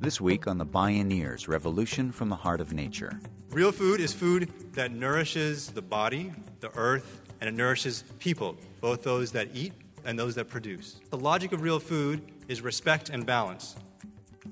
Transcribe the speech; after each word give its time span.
This 0.00 0.20
week 0.20 0.46
on 0.46 0.58
the 0.58 0.66
Bioneers 0.66 1.48
Revolution 1.48 2.12
from 2.12 2.28
the 2.28 2.36
Heart 2.36 2.60
of 2.60 2.72
Nature. 2.72 3.18
Real 3.50 3.72
food 3.72 4.00
is 4.00 4.12
food 4.12 4.50
that 4.72 4.92
nourishes 4.92 5.68
the 5.68 5.80
body, 5.82 6.32
the 6.60 6.70
earth, 6.76 7.22
and 7.40 7.48
it 7.48 7.54
nourishes 7.54 8.04
people, 8.18 8.56
both 8.80 9.02
those 9.02 9.32
that 9.32 9.48
eat 9.54 9.72
and 10.04 10.18
those 10.18 10.34
that 10.34 10.48
produce. 10.48 11.00
The 11.10 11.16
logic 11.16 11.52
of 11.52 11.62
real 11.62 11.80
food 11.80 12.22
is 12.48 12.60
respect 12.60 13.10
and 13.10 13.24
balance. 13.24 13.76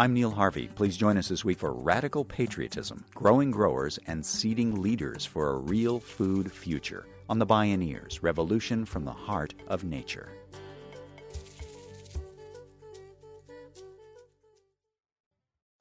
I'm 0.01 0.15
Neil 0.15 0.31
Harvey. 0.31 0.69
Please 0.69 0.97
join 0.97 1.19
us 1.19 1.29
this 1.29 1.45
week 1.45 1.59
for 1.59 1.73
Radical 1.73 2.25
Patriotism 2.25 3.05
Growing 3.15 3.51
Growers 3.51 3.99
and 4.07 4.25
Seeding 4.25 4.81
Leaders 4.81 5.25
for 5.25 5.51
a 5.51 5.59
Real 5.59 6.01
Food 6.01 6.51
Future 6.51 7.07
on 7.29 7.39
the 7.39 7.47
Bioneers 7.47 8.19
Revolution 8.23 8.85
from 8.85 9.05
the 9.05 9.13
Heart 9.13 9.55
of 9.69 9.85
Nature. 9.85 10.31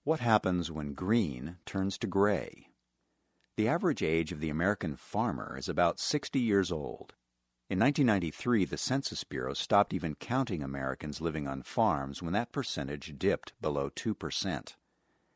What 0.04 0.20
happens 0.20 0.72
when 0.72 0.96
green 0.96 1.58
turns 1.64 2.00
to 2.00 2.08
gray? 2.08 2.70
The 3.56 3.68
average 3.68 4.02
age 4.02 4.32
of 4.32 4.40
the 4.40 4.50
American 4.50 4.96
farmer 4.96 5.56
is 5.56 5.70
about 5.70 6.00
60 6.00 6.40
years 6.40 6.72
old. 6.72 7.14
In 7.70 7.78
1993, 7.78 8.66
the 8.66 8.78
Census 8.78 9.24
Bureau 9.24 9.54
stopped 9.54 9.94
even 9.94 10.16
counting 10.16 10.64
Americans 10.64 11.22
living 11.22 11.48
on 11.48 11.62
farms 11.62 12.24
when 12.24 12.34
that 12.34 12.52
percentage 12.52 13.14
dipped 13.20 13.54
below 13.62 13.92
2%. 13.92 14.76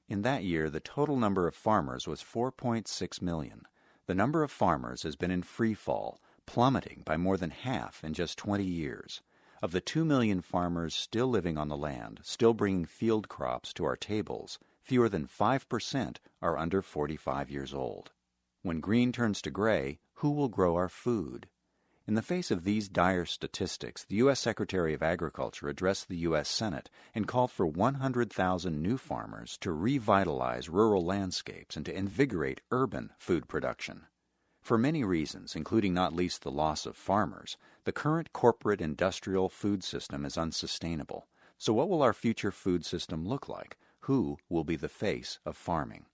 In 0.10 0.24
that 0.24 0.44
year, 0.44 0.72
the 0.72 0.80
total 0.80 1.16
number 1.16 1.48
of 1.48 1.54
farmers 1.54 2.08
was 2.08 2.24
4.6 2.24 3.22
million. 3.22 3.68
The 4.08 4.16
number 4.16 4.42
of 4.42 4.50
farmers 4.50 5.04
has 5.04 5.16
been 5.16 5.30
in 5.30 5.44
free 5.44 5.76
fall, 5.76 6.20
plummeting 6.48 7.04
by 7.06 7.18
more 7.18 7.38
than 7.38 7.52
half 7.52 8.04
in 8.04 8.16
just 8.16 8.40
20 8.40 8.64
years. 8.64 9.22
Of 9.66 9.72
the 9.72 9.82
2 9.82 10.06
million 10.06 10.42
farmers 10.42 10.94
still 10.94 11.26
living 11.26 11.58
on 11.58 11.70
the 11.70 11.76
land, 11.76 12.20
still 12.22 12.54
bringing 12.54 12.86
field 12.86 13.28
crops 13.28 13.74
to 13.74 13.86
our 13.86 13.96
tables, 13.96 14.60
fewer 14.84 15.10
than 15.10 15.26
5% 15.26 16.18
are 16.40 16.56
under 16.56 16.84
45 16.84 17.50
years 17.50 17.74
old. 17.74 18.12
When 18.62 18.80
green 18.80 19.12
turns 19.12 19.42
to 19.42 19.50
gray, 19.50 19.98
who 20.18 20.30
will 20.30 20.50
grow 20.50 20.76
our 20.76 20.88
food? 20.88 21.48
In 22.06 22.14
the 22.14 22.22
face 22.22 22.52
of 22.52 22.64
these 22.64 22.88
dire 22.88 23.26
statistics, 23.26 24.04
the 24.04 24.18
U.S. 24.18 24.40
Secretary 24.40 24.94
of 24.94 25.02
Agriculture 25.02 25.68
addressed 25.68 26.10
the 26.10 26.18
U.S. 26.18 26.48
Senate 26.48 26.92
and 27.16 27.28
called 27.28 27.50
for 27.50 27.66
100,000 27.66 28.80
new 28.80 29.00
farmers 29.00 29.58
to 29.62 29.72
revitalize 29.72 30.70
rural 30.70 31.04
landscapes 31.04 31.76
and 31.76 31.88
to 31.88 31.98
invigorate 31.98 32.62
urban 32.70 33.14
food 33.18 33.48
production. 33.48 34.06
For 34.66 34.80
many 34.80 35.04
reasons, 35.04 35.56
including 35.56 35.94
not 35.94 36.16
least 36.16 36.42
the 36.42 36.50
loss 36.50 36.88
of 36.88 36.98
farmers, 36.98 37.56
the 37.84 37.92
current 37.92 38.34
corporate 38.34 38.82
industrial 38.82 39.48
food 39.48 39.84
system 39.84 40.26
is 40.26 40.40
unsustainable. 40.40 41.28
So, 41.60 41.72
what 41.72 41.88
will 41.88 42.02
our 42.02 42.14
future 42.14 42.50
food 42.50 42.84
system 42.84 43.28
look 43.28 43.48
like? 43.48 43.78
Who 44.10 44.40
will 44.50 44.64
be 44.64 44.76
the 44.76 44.90
face 44.90 45.38
of 45.46 45.56
farming? 45.56 46.06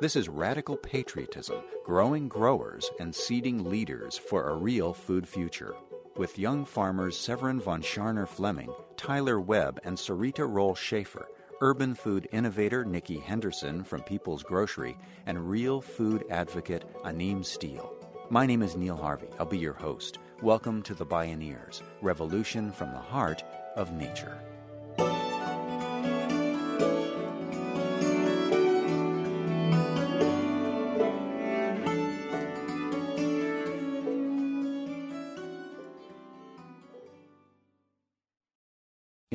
This 0.00 0.16
is 0.16 0.28
radical 0.28 0.76
patriotism, 0.76 1.58
growing 1.84 2.26
growers 2.26 2.90
and 2.98 3.14
seeding 3.14 3.70
leaders 3.70 4.18
for 4.18 4.48
a 4.48 4.56
real 4.56 4.92
food 4.92 5.28
future. 5.28 5.76
With 6.16 6.40
young 6.40 6.64
farmers 6.64 7.16
Severin 7.16 7.60
von 7.60 7.82
Tscharner 7.82 8.26
Fleming, 8.26 8.74
Tyler 8.96 9.40
Webb, 9.40 9.78
and 9.84 9.96
Sarita 9.96 10.44
Roll 10.44 10.74
Schaefer 10.74 11.28
urban 11.62 11.94
food 11.94 12.26
innovator 12.32 12.84
Nikki 12.84 13.18
Henderson 13.18 13.84
from 13.84 14.02
People's 14.02 14.42
Grocery, 14.42 14.96
and 15.26 15.50
real 15.50 15.80
food 15.80 16.24
advocate 16.30 16.84
Anim 17.04 17.44
Steel. 17.44 17.92
My 18.30 18.46
name 18.46 18.62
is 18.62 18.76
Neil 18.76 18.96
Harvey. 18.96 19.28
I'll 19.38 19.44
be 19.44 19.58
your 19.58 19.74
host. 19.74 20.18
Welcome 20.40 20.82
to 20.82 20.94
the 20.94 21.04
Bioneers, 21.04 21.82
Revolution 22.00 22.72
from 22.72 22.92
the 22.92 22.98
Heart 22.98 23.44
of 23.76 23.92
Nature. 23.92 24.40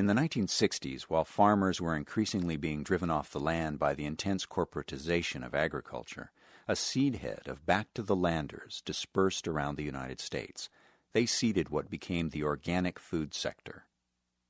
In 0.05 0.15
the 0.15 0.21
1960s, 0.21 1.05
while 1.09 1.25
farmers 1.25 1.81
were 1.81 1.95
increasingly 1.95 2.57
being 2.57 2.83
driven 2.83 3.09
off 3.09 3.31
the 3.31 3.39
land 3.39 3.79
by 3.79 3.95
the 3.95 4.05
intense 4.05 4.45
corporatization 4.45 5.43
of 5.43 5.55
agriculture, 5.55 6.29
a 6.67 6.75
seed 6.75 7.15
head 7.15 7.47
of 7.47 7.65
back 7.65 7.91
to 7.95 8.03
the 8.03 8.15
landers 8.15 8.83
dispersed 8.85 9.47
around 9.47 9.77
the 9.77 9.83
United 9.83 10.19
States. 10.19 10.69
They 11.13 11.25
seeded 11.25 11.69
what 11.69 11.89
became 11.89 12.29
the 12.29 12.43
organic 12.43 12.99
food 12.99 13.33
sector. 13.33 13.87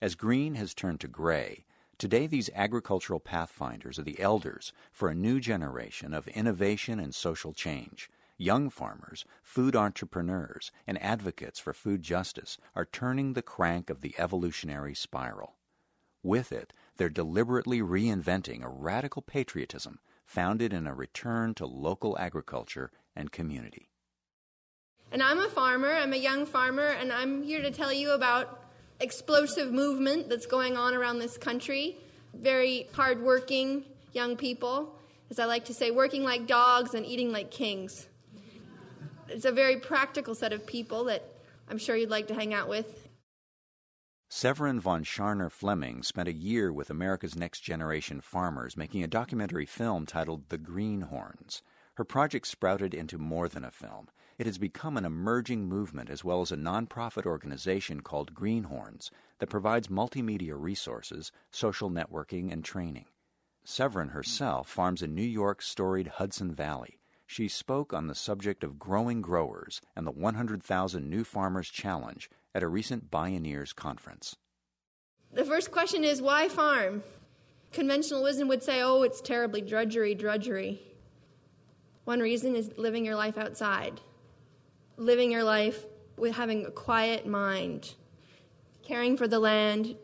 As 0.02 0.16
green 0.16 0.56
has 0.56 0.74
turned 0.74 1.00
to 1.00 1.08
gray, 1.08 1.64
today 1.98 2.28
these 2.28 2.50
agricultural 2.54 3.22
pathfinders 3.22 3.98
are 3.98 4.04
the 4.04 4.20
elders 4.20 4.74
for 4.92 5.08
a 5.08 5.16
new 5.16 5.40
generation 5.40 6.14
of 6.14 6.28
innovation 6.28 7.00
and 7.00 7.16
social 7.16 7.54
change 7.54 8.10
Young 8.38 8.70
farmers, 8.70 9.24
food 9.42 9.78
entrepreneurs, 9.78 10.70
and 10.86 11.02
advocates 11.02 11.58
for 11.58 11.72
food 11.72 12.02
justice 12.02 12.58
are 12.76 12.84
turning 12.84 13.32
the 13.32 13.42
crank 13.42 13.90
of 13.90 14.02
the 14.02 14.14
evolutionary 14.18 14.94
spiral. 14.94 15.56
With 16.22 16.52
it, 16.52 16.74
they're 16.98 17.08
deliberately 17.08 17.80
reinventing 17.80 18.62
a 18.62 18.68
radical 18.68 19.22
patriotism 19.22 20.00
founded 20.26 20.74
in 20.74 20.86
a 20.86 20.94
return 20.94 21.54
to 21.54 21.66
local 21.66 22.18
agriculture 22.20 22.92
and 23.16 23.32
community. 23.32 23.90
And 25.14 25.24
I'm 25.24 25.40
a 25.40 25.48
farmer, 25.48 25.94
I'm 25.94 26.12
a 26.12 26.18
young 26.18 26.46
farmer, 26.46 26.90
and 26.90 27.14
I'm 27.14 27.42
here 27.42 27.62
to 27.62 27.72
tell 27.72 27.94
you 27.94 28.12
about 28.12 28.66
explosive 29.00 29.72
movement 29.72 30.28
that's 30.28 30.46
going 30.46 30.76
on 30.76 30.94
around 30.94 31.20
this 31.20 31.38
country. 31.38 31.96
Very 32.34 32.90
hardworking 32.92 33.86
young 34.12 34.36
people, 34.36 34.94
as 35.30 35.40
I 35.40 35.46
like 35.46 35.64
to 35.66 35.74
say, 35.74 35.90
working 35.90 36.26
like 36.26 36.48
dogs 36.48 36.94
and 36.94 37.06
eating 37.06 37.32
like 37.32 37.50
kings 37.50 38.08
it's 39.30 39.46
a 39.46 39.52
very 39.52 39.78
practical 39.78 40.36
set 40.36 40.54
of 40.54 40.66
people 40.66 41.06
that 41.06 41.24
I'm 41.70 41.78
sure 41.78 41.96
you'd 41.96 42.10
like 42.10 42.28
to 42.28 42.36
hang 42.36 42.54
out 42.54 42.70
with. 42.70 43.08
Severin 44.30 44.80
von 44.80 45.04
Tscharner 45.04 45.52
Fleming 45.52 46.04
spent 46.04 46.28
a 46.28 46.34
year 46.34 46.74
with 46.74 46.90
America's 46.90 47.36
next 47.36 47.62
generation 47.62 48.22
farmers 48.22 48.76
making 48.76 49.04
a 49.04 49.08
documentary 49.08 49.66
film 49.66 50.06
titled 50.06 50.50
The 50.50 50.58
Greenhorns. 50.58 51.62
Her 51.96 52.04
project 52.04 52.48
sprouted 52.48 52.94
into 52.94 53.18
more 53.18 53.48
than 53.48 53.64
a 53.64 53.72
film. 53.72 54.10
It 54.38 54.48
has 54.48 54.58
become 54.58 54.98
an 54.98 55.06
emerging 55.06 55.70
movement 55.70 56.10
as 56.10 56.24
well 56.24 56.42
as 56.42 56.52
a 56.52 56.58
nonprofit 56.58 57.26
organization 57.26 58.02
called 58.02 58.34
Greenhorns 58.34 59.10
that 59.40 59.50
provides 59.50 59.88
multimedia 59.88 60.56
resources, 60.58 61.32
social 61.52 61.90
networking, 61.90 62.52
and 62.52 62.66
training. 62.66 63.06
Severin 63.64 64.10
herself 64.10 64.68
farms 64.68 65.02
in 65.02 65.16
New 65.16 65.24
York's 65.24 65.68
storied 65.68 66.08
Hudson 66.08 66.54
Valley 66.54 67.00
she 67.26 67.48
spoke 67.48 67.94
on 67.94 68.08
the 68.08 68.16
subject 68.16 68.64
of 68.64 68.80
growing 68.80 69.22
growers 69.22 69.82
and 69.96 70.06
the 70.06 70.12
100,000 70.12 71.10
New 71.10 71.24
Farmers 71.24 71.70
Challenge 71.70 72.30
at 72.54 72.64
a 72.64 72.68
recent 72.68 73.10
Bioneers 73.10 73.76
conference. 73.76 74.36
The 75.34 75.46
first 75.46 75.72
question 75.72 76.04
is 76.04 76.22
why 76.22 76.48
farm? 76.48 77.04
Conventional 77.72 78.24
wisdom 78.24 78.48
would 78.48 78.64
say, 78.64 78.82
oh, 78.82 79.04
it's 79.04 79.20
terribly 79.22 79.62
drudgery, 79.62 80.16
drudgery. 80.16 80.82
One 82.06 82.20
reason 82.20 82.56
is 82.56 82.78
living 82.78 83.04
your 83.04 83.16
life 83.16 83.38
outside, 83.38 84.00
living 84.96 85.32
your 85.32 85.44
life 85.44 85.84
with 86.18 86.36
having 86.36 86.66
a 86.66 86.72
quiet 86.72 87.26
mind, 87.26 87.96
caring 88.84 89.18
for 89.18 89.28
the 89.28 89.40
land, 89.40 89.96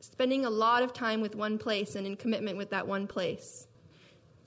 spending 0.00 0.46
a 0.46 0.50
lot 0.50 0.82
of 0.82 0.92
time 0.92 1.20
with 1.20 1.34
one 1.34 1.58
place 1.58 1.96
and 1.96 2.06
in 2.06 2.16
commitment 2.16 2.56
with 2.56 2.70
that 2.70 2.86
one 2.86 3.06
place. 3.06 3.66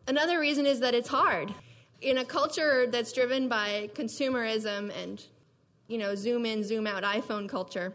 Another 0.08 0.40
reason 0.40 0.66
is 0.66 0.80
that 0.80 0.96
it's 0.96 1.10
hard 1.10 1.54
in 2.02 2.18
a 2.18 2.26
culture 2.26 2.88
that's 2.88 3.14
driven 3.14 3.48
by 3.48 3.90
consumerism 3.94 4.92
and 5.02 5.24
you 5.88 5.98
know 5.98 6.16
zoom 6.16 6.46
in 6.46 6.64
zoom 6.64 6.88
out 6.88 7.04
iphone 7.04 7.48
culture 7.48 7.94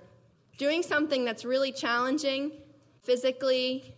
doing 0.58 0.82
something 0.82 1.24
that's 1.24 1.44
really 1.44 1.72
challenging 1.72 2.52
physically 3.02 3.94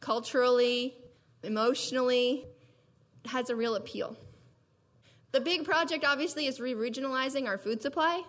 culturally 0.00 0.94
emotionally 1.42 2.44
has 3.26 3.50
a 3.50 3.56
real 3.56 3.76
appeal. 3.76 4.16
The 5.32 5.40
big 5.40 5.64
project 5.64 6.04
obviously 6.04 6.46
is 6.46 6.60
re-regionalizing 6.60 7.46
our 7.46 7.56
food 7.56 7.80
supply. 7.80 8.22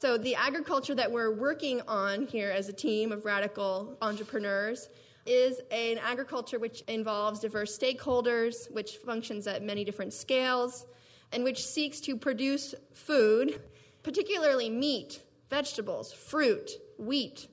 So 0.00 0.18
the 0.18 0.34
agriculture 0.34 0.94
that 0.94 1.10
we're 1.10 1.34
working 1.34 1.80
on 1.86 2.26
here 2.26 2.50
as 2.50 2.68
a 2.68 2.72
team 2.72 3.12
of 3.12 3.24
radical 3.24 3.96
entrepreneurs 4.02 4.88
is 5.26 5.60
an 5.70 5.98
agriculture 5.98 6.58
which 6.58 6.82
involves 6.82 7.40
diverse 7.40 7.76
stakeholders, 7.76 8.70
which 8.72 8.96
functions 8.98 9.46
at 9.46 9.62
many 9.62 9.84
different 9.84 10.12
scales, 10.12 10.86
and 11.32 11.44
which 11.44 11.64
seeks 11.64 12.00
to 12.00 12.16
produce 12.16 12.74
food, 12.94 13.60
particularly 14.02 14.70
meat, 14.70 15.22
vegetables, 15.50 16.12
fruit, 16.12 16.70
wheat, 16.98 17.48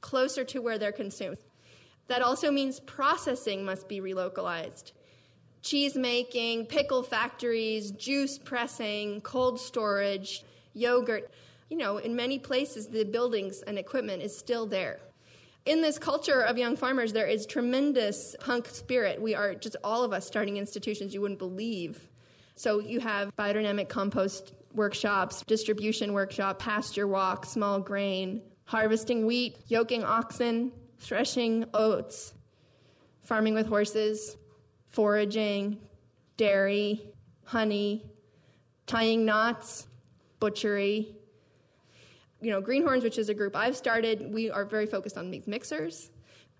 closer 0.00 0.44
to 0.44 0.60
where 0.60 0.78
they're 0.78 0.92
consumed. 0.92 1.38
That 2.08 2.22
also 2.22 2.50
means 2.50 2.80
processing 2.80 3.64
must 3.64 3.88
be 3.88 4.00
relocalized. 4.00 4.92
Cheese 5.62 5.94
making, 5.94 6.66
pickle 6.66 7.02
factories, 7.02 7.90
juice 7.92 8.38
pressing, 8.38 9.20
cold 9.20 9.60
storage, 9.60 10.44
yogurt. 10.72 11.30
You 11.68 11.76
know, 11.76 11.98
in 11.98 12.16
many 12.16 12.38
places, 12.38 12.88
the 12.88 13.04
buildings 13.04 13.62
and 13.62 13.78
equipment 13.78 14.22
is 14.22 14.36
still 14.36 14.66
there. 14.66 15.00
In 15.66 15.82
this 15.82 15.98
culture 15.98 16.40
of 16.40 16.56
young 16.56 16.74
farmers, 16.74 17.12
there 17.12 17.26
is 17.26 17.44
tremendous 17.44 18.34
punk 18.40 18.66
spirit. 18.68 19.20
We 19.20 19.34
are 19.34 19.54
just 19.54 19.76
all 19.84 20.02
of 20.02 20.12
us 20.12 20.26
starting 20.26 20.56
institutions 20.56 21.12
you 21.12 21.20
wouldn't 21.20 21.38
believe. 21.38 22.08
So 22.54 22.78
you 22.80 23.00
have 23.00 23.34
biodynamic 23.36 23.88
compost 23.88 24.54
workshops, 24.74 25.42
distribution 25.46 26.12
workshop, 26.12 26.58
pasture 26.58 27.06
walk, 27.06 27.44
small 27.44 27.78
grain, 27.80 28.40
harvesting 28.64 29.26
wheat, 29.26 29.58
yoking 29.66 30.02
oxen, 30.02 30.72
threshing 30.98 31.66
oats, 31.74 32.32
farming 33.22 33.54
with 33.54 33.66
horses, 33.66 34.36
foraging, 34.88 35.78
dairy, 36.36 37.02
honey, 37.44 38.04
tying 38.86 39.24
knots, 39.24 39.86
butchery. 40.38 41.14
You 42.40 42.50
know, 42.50 42.62
Greenhorns, 42.62 43.02
which 43.02 43.18
is 43.18 43.28
a 43.28 43.34
group 43.34 43.54
I've 43.54 43.76
started, 43.76 44.32
we 44.32 44.50
are 44.50 44.64
very 44.64 44.86
focused 44.86 45.18
on 45.18 45.30
these 45.30 45.46
mixers. 45.46 46.10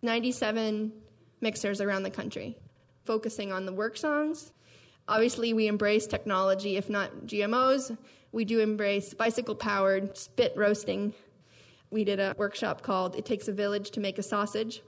97 0.02 0.92
mixers 1.40 1.80
around 1.80 2.02
the 2.02 2.10
country, 2.10 2.56
focusing 3.04 3.52
on 3.52 3.66
the 3.66 3.72
work 3.72 3.96
songs. 3.96 4.52
Obviously, 5.08 5.52
we 5.52 5.66
embrace 5.66 6.06
technology, 6.06 6.76
if 6.76 6.88
not 6.88 7.26
GMOs. 7.26 7.96
We 8.32 8.44
do 8.44 8.60
embrace 8.60 9.12
bicycle 9.14 9.54
powered 9.54 10.16
spit 10.16 10.52
roasting. 10.54 11.14
We 11.90 12.04
did 12.04 12.20
a 12.20 12.34
workshop 12.38 12.82
called 12.82 13.16
It 13.16 13.24
Takes 13.24 13.48
a 13.48 13.52
Village 13.52 13.90
to 13.92 14.00
Make 14.00 14.18
a 14.18 14.22
Sausage. 14.22 14.82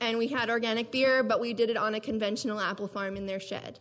and 0.00 0.18
we 0.18 0.26
had 0.26 0.50
organic 0.50 0.90
beer, 0.90 1.22
but 1.22 1.40
we 1.40 1.52
did 1.54 1.70
it 1.70 1.76
on 1.76 1.94
a 1.94 2.00
conventional 2.00 2.58
apple 2.58 2.88
farm 2.88 3.16
in 3.16 3.26
their 3.26 3.40
shed. 3.40 3.78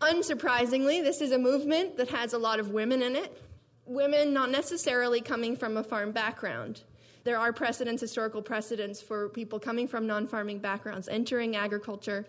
Unsurprisingly, 0.00 1.02
this 1.02 1.20
is 1.20 1.32
a 1.32 1.38
movement 1.38 1.96
that 1.96 2.08
has 2.08 2.32
a 2.32 2.38
lot 2.38 2.60
of 2.60 2.70
women 2.70 3.02
in 3.02 3.16
it. 3.16 3.42
Women 3.90 4.32
not 4.32 4.52
necessarily 4.52 5.20
coming 5.20 5.56
from 5.56 5.76
a 5.76 5.82
farm 5.82 6.12
background. 6.12 6.82
There 7.24 7.36
are 7.36 7.52
precedents, 7.52 8.00
historical 8.00 8.40
precedents 8.40 9.02
for 9.02 9.28
people 9.30 9.58
coming 9.58 9.88
from 9.88 10.06
non 10.06 10.28
farming 10.28 10.60
backgrounds 10.60 11.08
entering 11.08 11.56
agriculture. 11.56 12.24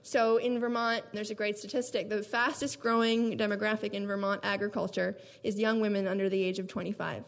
So 0.00 0.38
in 0.38 0.58
Vermont, 0.58 1.04
there's 1.12 1.30
a 1.30 1.34
great 1.34 1.58
statistic. 1.58 2.08
The 2.08 2.22
fastest 2.22 2.80
growing 2.80 3.36
demographic 3.36 3.92
in 3.92 4.06
Vermont 4.06 4.40
agriculture 4.42 5.14
is 5.44 5.58
young 5.58 5.82
women 5.82 6.08
under 6.08 6.30
the 6.30 6.42
age 6.42 6.58
of 6.58 6.66
25. 6.66 7.24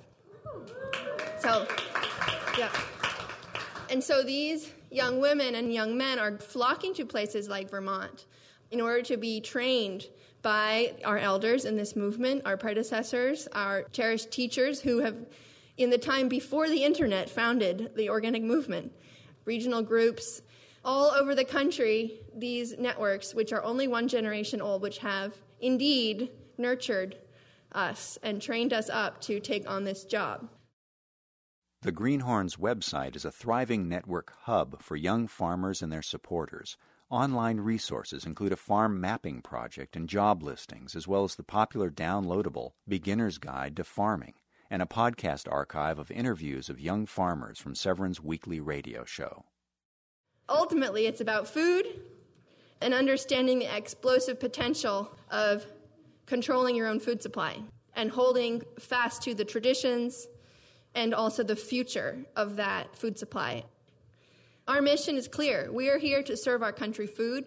So, 1.40 1.66
yeah. 2.56 2.70
And 3.90 4.02
so 4.02 4.22
these 4.22 4.72
young 4.90 5.20
women 5.20 5.56
and 5.56 5.70
young 5.70 5.94
men 5.94 6.18
are 6.18 6.38
flocking 6.38 6.94
to 6.94 7.04
places 7.04 7.50
like 7.50 7.68
Vermont 7.68 8.24
in 8.70 8.80
order 8.80 9.02
to 9.02 9.18
be 9.18 9.42
trained 9.42 10.06
by 10.44 10.92
our 11.04 11.16
elders 11.16 11.64
in 11.64 11.74
this 11.74 11.96
movement, 11.96 12.42
our 12.44 12.58
predecessors, 12.58 13.48
our 13.52 13.84
cherished 13.84 14.30
teachers 14.30 14.78
who 14.78 15.00
have, 15.00 15.16
in 15.78 15.88
the 15.88 15.98
time 15.98 16.28
before 16.28 16.68
the 16.68 16.84
internet, 16.84 17.30
founded 17.30 17.90
the 17.96 18.10
organic 18.10 18.42
movement. 18.42 18.92
Regional 19.46 19.82
groups 19.82 20.42
all 20.84 21.10
over 21.12 21.34
the 21.34 21.46
country, 21.46 22.20
these 22.36 22.76
networks, 22.78 23.34
which 23.34 23.54
are 23.54 23.64
only 23.64 23.88
one 23.88 24.06
generation 24.06 24.60
old, 24.60 24.82
which 24.82 24.98
have 24.98 25.34
indeed 25.60 26.30
nurtured 26.58 27.16
us 27.72 28.18
and 28.22 28.40
trained 28.40 28.74
us 28.74 28.90
up 28.90 29.22
to 29.22 29.40
take 29.40 29.68
on 29.68 29.84
this 29.84 30.04
job. 30.04 30.46
The 31.80 31.92
Greenhorns 31.92 32.58
website 32.58 33.16
is 33.16 33.24
a 33.24 33.32
thriving 33.32 33.88
network 33.88 34.34
hub 34.42 34.82
for 34.82 34.94
young 34.94 35.26
farmers 35.26 35.80
and 35.80 35.90
their 35.90 36.02
supporters 36.02 36.76
Online 37.10 37.60
resources 37.60 38.24
include 38.24 38.52
a 38.52 38.56
farm 38.56 38.98
mapping 38.98 39.42
project 39.42 39.94
and 39.94 40.08
job 40.08 40.42
listings, 40.42 40.96
as 40.96 41.06
well 41.06 41.22
as 41.22 41.34
the 41.34 41.42
popular 41.42 41.90
downloadable 41.90 42.70
Beginner's 42.88 43.36
Guide 43.36 43.76
to 43.76 43.84
Farming 43.84 44.34
and 44.70 44.80
a 44.80 44.86
podcast 44.86 45.50
archive 45.52 45.98
of 45.98 46.10
interviews 46.10 46.70
of 46.70 46.80
young 46.80 47.04
farmers 47.04 47.58
from 47.58 47.74
Severin's 47.74 48.22
weekly 48.22 48.58
radio 48.58 49.04
show. 49.04 49.44
Ultimately, 50.48 51.06
it's 51.06 51.20
about 51.20 51.46
food 51.46 51.86
and 52.80 52.94
understanding 52.94 53.58
the 53.58 53.76
explosive 53.76 54.40
potential 54.40 55.14
of 55.30 55.66
controlling 56.24 56.74
your 56.74 56.88
own 56.88 57.00
food 57.00 57.22
supply 57.22 57.58
and 57.94 58.10
holding 58.10 58.62
fast 58.78 59.22
to 59.22 59.34
the 59.34 59.44
traditions 59.44 60.26
and 60.94 61.14
also 61.14 61.42
the 61.42 61.54
future 61.54 62.24
of 62.34 62.56
that 62.56 62.96
food 62.96 63.18
supply. 63.18 63.64
Our 64.66 64.80
mission 64.80 65.16
is 65.16 65.28
clear. 65.28 65.70
We 65.70 65.90
are 65.90 65.98
here 65.98 66.22
to 66.22 66.38
serve 66.38 66.62
our 66.62 66.72
country 66.72 67.06
food. 67.06 67.44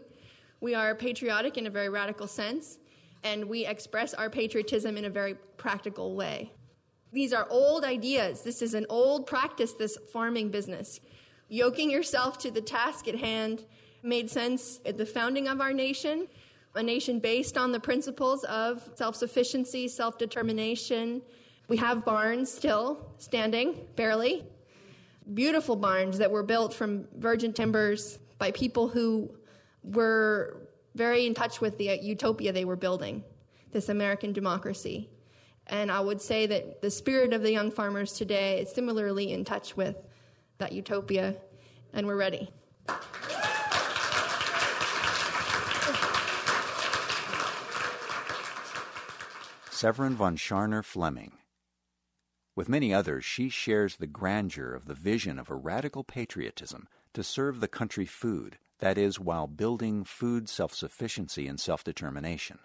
We 0.61 0.75
are 0.75 0.93
patriotic 0.93 1.57
in 1.57 1.65
a 1.65 1.69
very 1.71 1.89
radical 1.89 2.27
sense, 2.27 2.77
and 3.23 3.45
we 3.45 3.65
express 3.65 4.13
our 4.13 4.29
patriotism 4.29 4.97
in 4.97 5.05
a 5.05 5.09
very 5.09 5.33
practical 5.57 6.15
way. 6.15 6.51
These 7.11 7.33
are 7.33 7.47
old 7.49 7.83
ideas. 7.83 8.43
This 8.43 8.61
is 8.61 8.75
an 8.75 8.85
old 8.87 9.25
practice, 9.25 9.73
this 9.73 9.97
farming 10.13 10.49
business. 10.49 10.99
Yoking 11.49 11.89
yourself 11.89 12.37
to 12.39 12.51
the 12.51 12.61
task 12.61 13.07
at 13.07 13.15
hand 13.15 13.65
made 14.03 14.29
sense 14.29 14.79
at 14.85 14.97
the 14.97 15.05
founding 15.05 15.47
of 15.47 15.59
our 15.59 15.73
nation, 15.73 16.27
a 16.75 16.83
nation 16.83 17.19
based 17.19 17.57
on 17.57 17.71
the 17.71 17.79
principles 17.79 18.43
of 18.43 18.87
self 18.93 19.15
sufficiency, 19.15 19.87
self 19.87 20.19
determination. 20.19 21.23
We 21.67 21.77
have 21.77 22.05
barns 22.05 22.51
still 22.51 23.11
standing, 23.17 23.87
barely, 23.95 24.45
beautiful 25.33 25.75
barns 25.75 26.17
that 26.17 26.31
were 26.31 26.43
built 26.43 26.73
from 26.73 27.07
virgin 27.17 27.53
timbers 27.53 28.19
by 28.37 28.51
people 28.51 28.87
who 28.87 29.29
were 29.83 30.67
very 30.95 31.25
in 31.25 31.33
touch 31.33 31.61
with 31.61 31.77
the 31.77 31.99
utopia 32.01 32.51
they 32.51 32.65
were 32.65 32.75
building, 32.75 33.23
this 33.71 33.89
American 33.89 34.33
democracy. 34.33 35.09
And 35.67 35.91
I 35.91 35.99
would 35.99 36.21
say 36.21 36.45
that 36.47 36.81
the 36.81 36.89
spirit 36.89 37.33
of 37.33 37.41
the 37.41 37.51
young 37.51 37.71
farmers 37.71 38.13
today 38.13 38.61
is 38.61 38.71
similarly 38.71 39.33
in 39.33 39.43
touch 39.43 39.75
with 39.75 39.97
that 40.59 40.71
utopia, 40.71 41.35
and 41.93 42.07
we're 42.07 42.15
ready. 42.15 42.49
Severin 49.69 50.15
von 50.15 50.35
Tscharner 50.35 50.83
Fleming 50.83 51.36
with 52.57 52.67
many 52.67 52.91
others, 52.91 53.23
she 53.23 53.49
shares 53.49 53.97
the 53.97 54.07
grandeur 54.07 54.73
of 54.73 54.85
the 54.85 54.95
vision 54.95 55.37
of 55.37 55.47
a 55.47 55.55
radical 55.55 56.03
patriotism 56.03 56.87
to 57.13 57.23
serve 57.23 57.59
the 57.59 57.67
country 57.67 58.07
food, 58.07 58.57
that 58.79 58.97
is, 58.97 59.19
while 59.19 59.45
building 59.45 60.03
food 60.03 60.49
self 60.49 60.73
sufficiency 60.73 61.47
and 61.47 61.59
self 61.59 61.83
determination. 61.83 62.57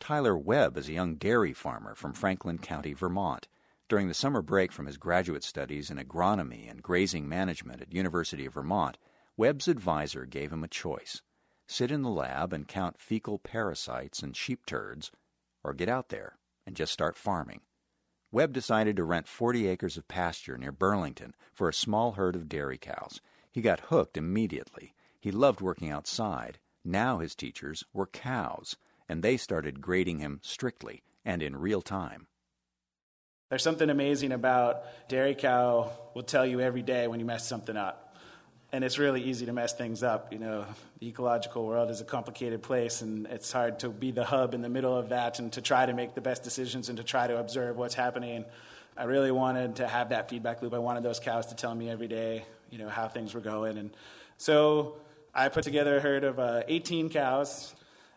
Tyler 0.00 0.36
Webb 0.36 0.78
is 0.78 0.88
a 0.88 0.94
young 0.94 1.16
dairy 1.16 1.52
farmer 1.52 1.94
from 1.94 2.14
Franklin 2.14 2.56
County, 2.56 2.94
Vermont. 2.94 3.48
During 3.86 4.08
the 4.08 4.14
summer 4.14 4.40
break 4.40 4.72
from 4.72 4.86
his 4.86 4.96
graduate 4.96 5.44
studies 5.44 5.90
in 5.90 5.98
agronomy 5.98 6.70
and 6.70 6.82
grazing 6.82 7.28
management 7.28 7.82
at 7.82 7.92
University 7.92 8.46
of 8.46 8.54
Vermont, 8.54 8.96
Webb's 9.36 9.68
advisor 9.68 10.24
gave 10.24 10.50
him 10.50 10.64
a 10.64 10.68
choice 10.68 11.20
sit 11.66 11.90
in 11.90 12.00
the 12.00 12.08
lab 12.08 12.54
and 12.54 12.66
count 12.66 12.98
fecal 12.98 13.38
parasites 13.38 14.22
and 14.22 14.34
sheep 14.34 14.64
turds, 14.64 15.10
or 15.62 15.74
get 15.74 15.90
out 15.90 16.08
there 16.08 16.38
and 16.66 16.74
just 16.74 16.94
start 16.94 17.14
farming. 17.14 17.60
Webb 18.34 18.52
decided 18.52 18.96
to 18.96 19.04
rent 19.04 19.28
40 19.28 19.68
acres 19.68 19.96
of 19.96 20.08
pasture 20.08 20.58
near 20.58 20.72
Burlington 20.72 21.36
for 21.52 21.68
a 21.68 21.72
small 21.72 22.14
herd 22.14 22.34
of 22.34 22.48
dairy 22.48 22.76
cows. 22.76 23.20
He 23.52 23.60
got 23.60 23.78
hooked 23.90 24.16
immediately. 24.16 24.92
He 25.20 25.30
loved 25.30 25.60
working 25.60 25.88
outside. 25.88 26.58
Now 26.84 27.18
his 27.18 27.36
teachers 27.36 27.84
were 27.92 28.08
cows, 28.08 28.76
and 29.08 29.22
they 29.22 29.36
started 29.36 29.80
grading 29.80 30.18
him 30.18 30.40
strictly 30.42 31.04
and 31.24 31.44
in 31.44 31.54
real 31.54 31.80
time. 31.80 32.26
There's 33.50 33.62
something 33.62 33.88
amazing 33.88 34.32
about 34.32 34.82
dairy 35.08 35.36
cow 35.36 35.92
will 36.12 36.24
tell 36.24 36.44
you 36.44 36.58
every 36.60 36.82
day 36.82 37.06
when 37.06 37.20
you 37.20 37.26
mess 37.26 37.46
something 37.46 37.76
up 37.76 38.03
and 38.74 38.82
it's 38.82 38.98
really 38.98 39.22
easy 39.22 39.46
to 39.46 39.52
mess 39.52 39.72
things 39.72 40.02
up. 40.02 40.32
You 40.32 40.40
know, 40.40 40.66
the 40.98 41.06
ecological 41.06 41.64
world 41.64 41.90
is 41.90 42.00
a 42.00 42.04
complicated 42.04 42.60
place, 42.60 43.02
and 43.02 43.24
it's 43.28 43.52
hard 43.52 43.78
to 43.78 43.88
be 43.88 44.10
the 44.10 44.24
hub 44.24 44.52
in 44.52 44.62
the 44.62 44.68
middle 44.68 44.96
of 44.96 45.10
that 45.10 45.38
and 45.38 45.52
to 45.52 45.62
try 45.62 45.86
to 45.86 45.92
make 45.92 46.16
the 46.16 46.20
best 46.20 46.42
decisions 46.42 46.88
and 46.88 46.98
to 46.98 47.04
try 47.04 47.28
to 47.28 47.38
observe 47.38 47.76
what's 47.76 47.94
happening. 47.94 48.44
I 48.96 49.04
really 49.04 49.30
wanted 49.30 49.76
to 49.76 49.86
have 49.86 50.08
that 50.08 50.28
feedback 50.28 50.60
loop. 50.60 50.74
I 50.74 50.78
wanted 50.78 51.04
those 51.04 51.20
cows 51.20 51.46
to 51.46 51.54
tell 51.54 51.72
me 51.72 51.88
every 51.88 52.08
day, 52.08 52.46
you 52.68 52.78
know, 52.78 52.88
how 52.88 53.06
things 53.06 53.32
were 53.32 53.40
going, 53.40 53.78
and 53.78 53.90
so 54.38 54.96
I 55.32 55.50
put 55.50 55.62
together 55.62 55.98
a 55.98 56.00
herd 56.00 56.24
of 56.24 56.40
uh, 56.40 56.64
18 56.66 57.10
cows, 57.10 57.76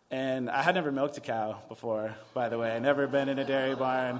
and 0.09 0.49
I 0.49 0.63
had 0.63 0.73
never 0.73 0.91
milked 0.91 1.17
a 1.17 1.21
cow 1.21 1.59
before. 1.69 2.15
By 2.33 2.49
the 2.49 2.57
way, 2.57 2.71
I 2.71 2.79
never 2.79 3.05
been 3.05 3.29
in 3.29 3.37
a 3.37 3.45
dairy 3.45 3.75
barn. 3.75 4.19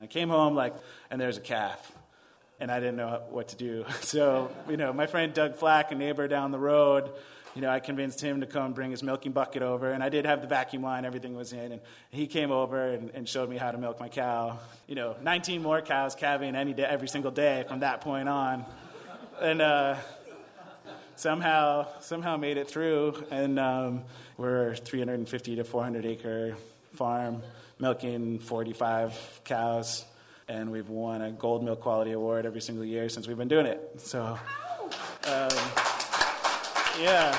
I 0.00 0.08
came 0.08 0.28
home 0.28 0.56
like, 0.56 0.74
and 1.08 1.20
there's 1.20 1.36
a 1.36 1.40
calf 1.40 1.92
and 2.62 2.70
I 2.70 2.78
didn't 2.78 2.94
know 2.94 3.20
what 3.30 3.48
to 3.48 3.56
do. 3.56 3.84
So, 4.02 4.50
you 4.68 4.76
know, 4.76 4.92
my 4.92 5.06
friend 5.06 5.32
Doug 5.34 5.56
Flack, 5.56 5.90
a 5.90 5.94
neighbor 5.94 6.28
down 6.28 6.52
the 6.52 6.58
road, 6.58 7.10
you 7.54 7.62
know, 7.62 7.70
I 7.70 7.80
convinced 7.80 8.20
him 8.20 8.40
to 8.40 8.46
come 8.46 8.72
bring 8.72 8.90
his 8.90 9.02
milking 9.02 9.32
bucket 9.32 9.62
over, 9.62 9.90
and 9.90 10.02
I 10.02 10.08
did 10.08 10.26
have 10.26 10.42
the 10.42 10.46
vacuum 10.46 10.82
line, 10.82 11.04
everything 11.04 11.34
was 11.34 11.52
in, 11.52 11.72
and 11.72 11.80
he 12.10 12.26
came 12.26 12.50
over 12.50 12.90
and, 12.90 13.10
and 13.14 13.28
showed 13.28 13.48
me 13.48 13.56
how 13.56 13.70
to 13.72 13.78
milk 13.78 13.98
my 13.98 14.08
cow. 14.08 14.58
You 14.86 14.94
know, 14.94 15.16
19 15.22 15.60
more 15.62 15.80
cows 15.82 16.14
calving 16.14 16.54
any 16.54 16.72
day, 16.72 16.84
every 16.84 17.08
single 17.08 17.30
day 17.30 17.64
from 17.66 17.80
that 17.80 18.00
point 18.00 18.28
on, 18.28 18.64
and 19.40 19.60
uh, 19.60 19.96
somehow 21.16 21.88
somehow 22.00 22.36
made 22.36 22.58
it 22.58 22.68
through, 22.68 23.24
and 23.30 23.58
um, 23.58 24.04
we're 24.36 24.76
350 24.76 25.56
to 25.56 25.64
400 25.64 26.06
acre 26.06 26.56
farm, 26.92 27.42
milking 27.78 28.38
45 28.38 29.40
cows 29.44 30.04
and 30.52 30.70
we've 30.70 30.90
won 30.90 31.22
a 31.22 31.32
Gold 31.32 31.64
Milk 31.64 31.80
Quality 31.80 32.12
Award 32.12 32.44
every 32.44 32.60
single 32.60 32.84
year 32.84 33.08
since 33.08 33.26
we've 33.26 33.38
been 33.38 33.48
doing 33.48 33.64
it. 33.64 33.80
So, 33.96 34.38
um, 35.24 35.50
yeah. 37.00 37.36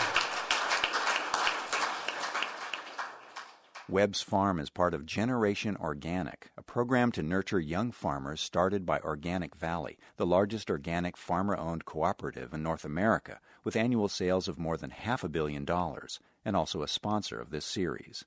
Webb's 3.87 4.23
Farm 4.23 4.59
is 4.59 4.71
part 4.71 4.95
of 4.95 5.05
Generation 5.05 5.77
Organic, 5.77 6.49
a 6.57 6.63
program 6.63 7.11
to 7.11 7.21
nurture 7.21 7.59
young 7.59 7.91
farmers 7.91 8.41
started 8.41 8.85
by 8.85 8.99
Organic 9.01 9.55
Valley, 9.55 9.99
the 10.17 10.25
largest 10.25 10.71
organic 10.71 11.15
farmer 11.15 11.55
owned 11.55 11.85
cooperative 11.85 12.53
in 12.53 12.63
North 12.63 12.83
America, 12.83 13.39
with 13.63 13.75
annual 13.75 14.09
sales 14.09 14.47
of 14.47 14.57
more 14.57 14.77
than 14.77 14.89
half 14.89 15.23
a 15.23 15.29
billion 15.29 15.65
dollars, 15.65 16.19
and 16.43 16.55
also 16.55 16.81
a 16.81 16.87
sponsor 16.87 17.39
of 17.39 17.51
this 17.51 17.65
series. 17.65 18.25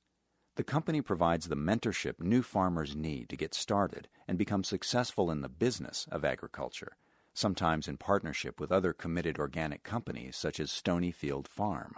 The 0.57 0.65
company 0.65 1.03
provides 1.03 1.49
the 1.49 1.55
mentorship 1.55 2.19
new 2.19 2.43
farmers 2.43 2.97
need 2.97 3.29
to 3.29 3.37
get 3.37 3.53
started 3.53 4.09
and 4.27 4.39
become 4.39 4.65
successful 4.65 5.31
in 5.31 5.43
the 5.43 5.51
business 5.51 6.09
of 6.11 6.25
agriculture, 6.25 6.97
sometimes 7.35 7.87
in 7.87 7.99
partnership 7.99 8.59
with 8.59 8.73
other 8.73 8.95
committed 8.95 9.39
organic 9.39 9.83
companies 9.83 10.35
such 10.35 10.59
as 10.59 10.71
Stonyfield 10.71 11.47
Farm. 11.47 11.97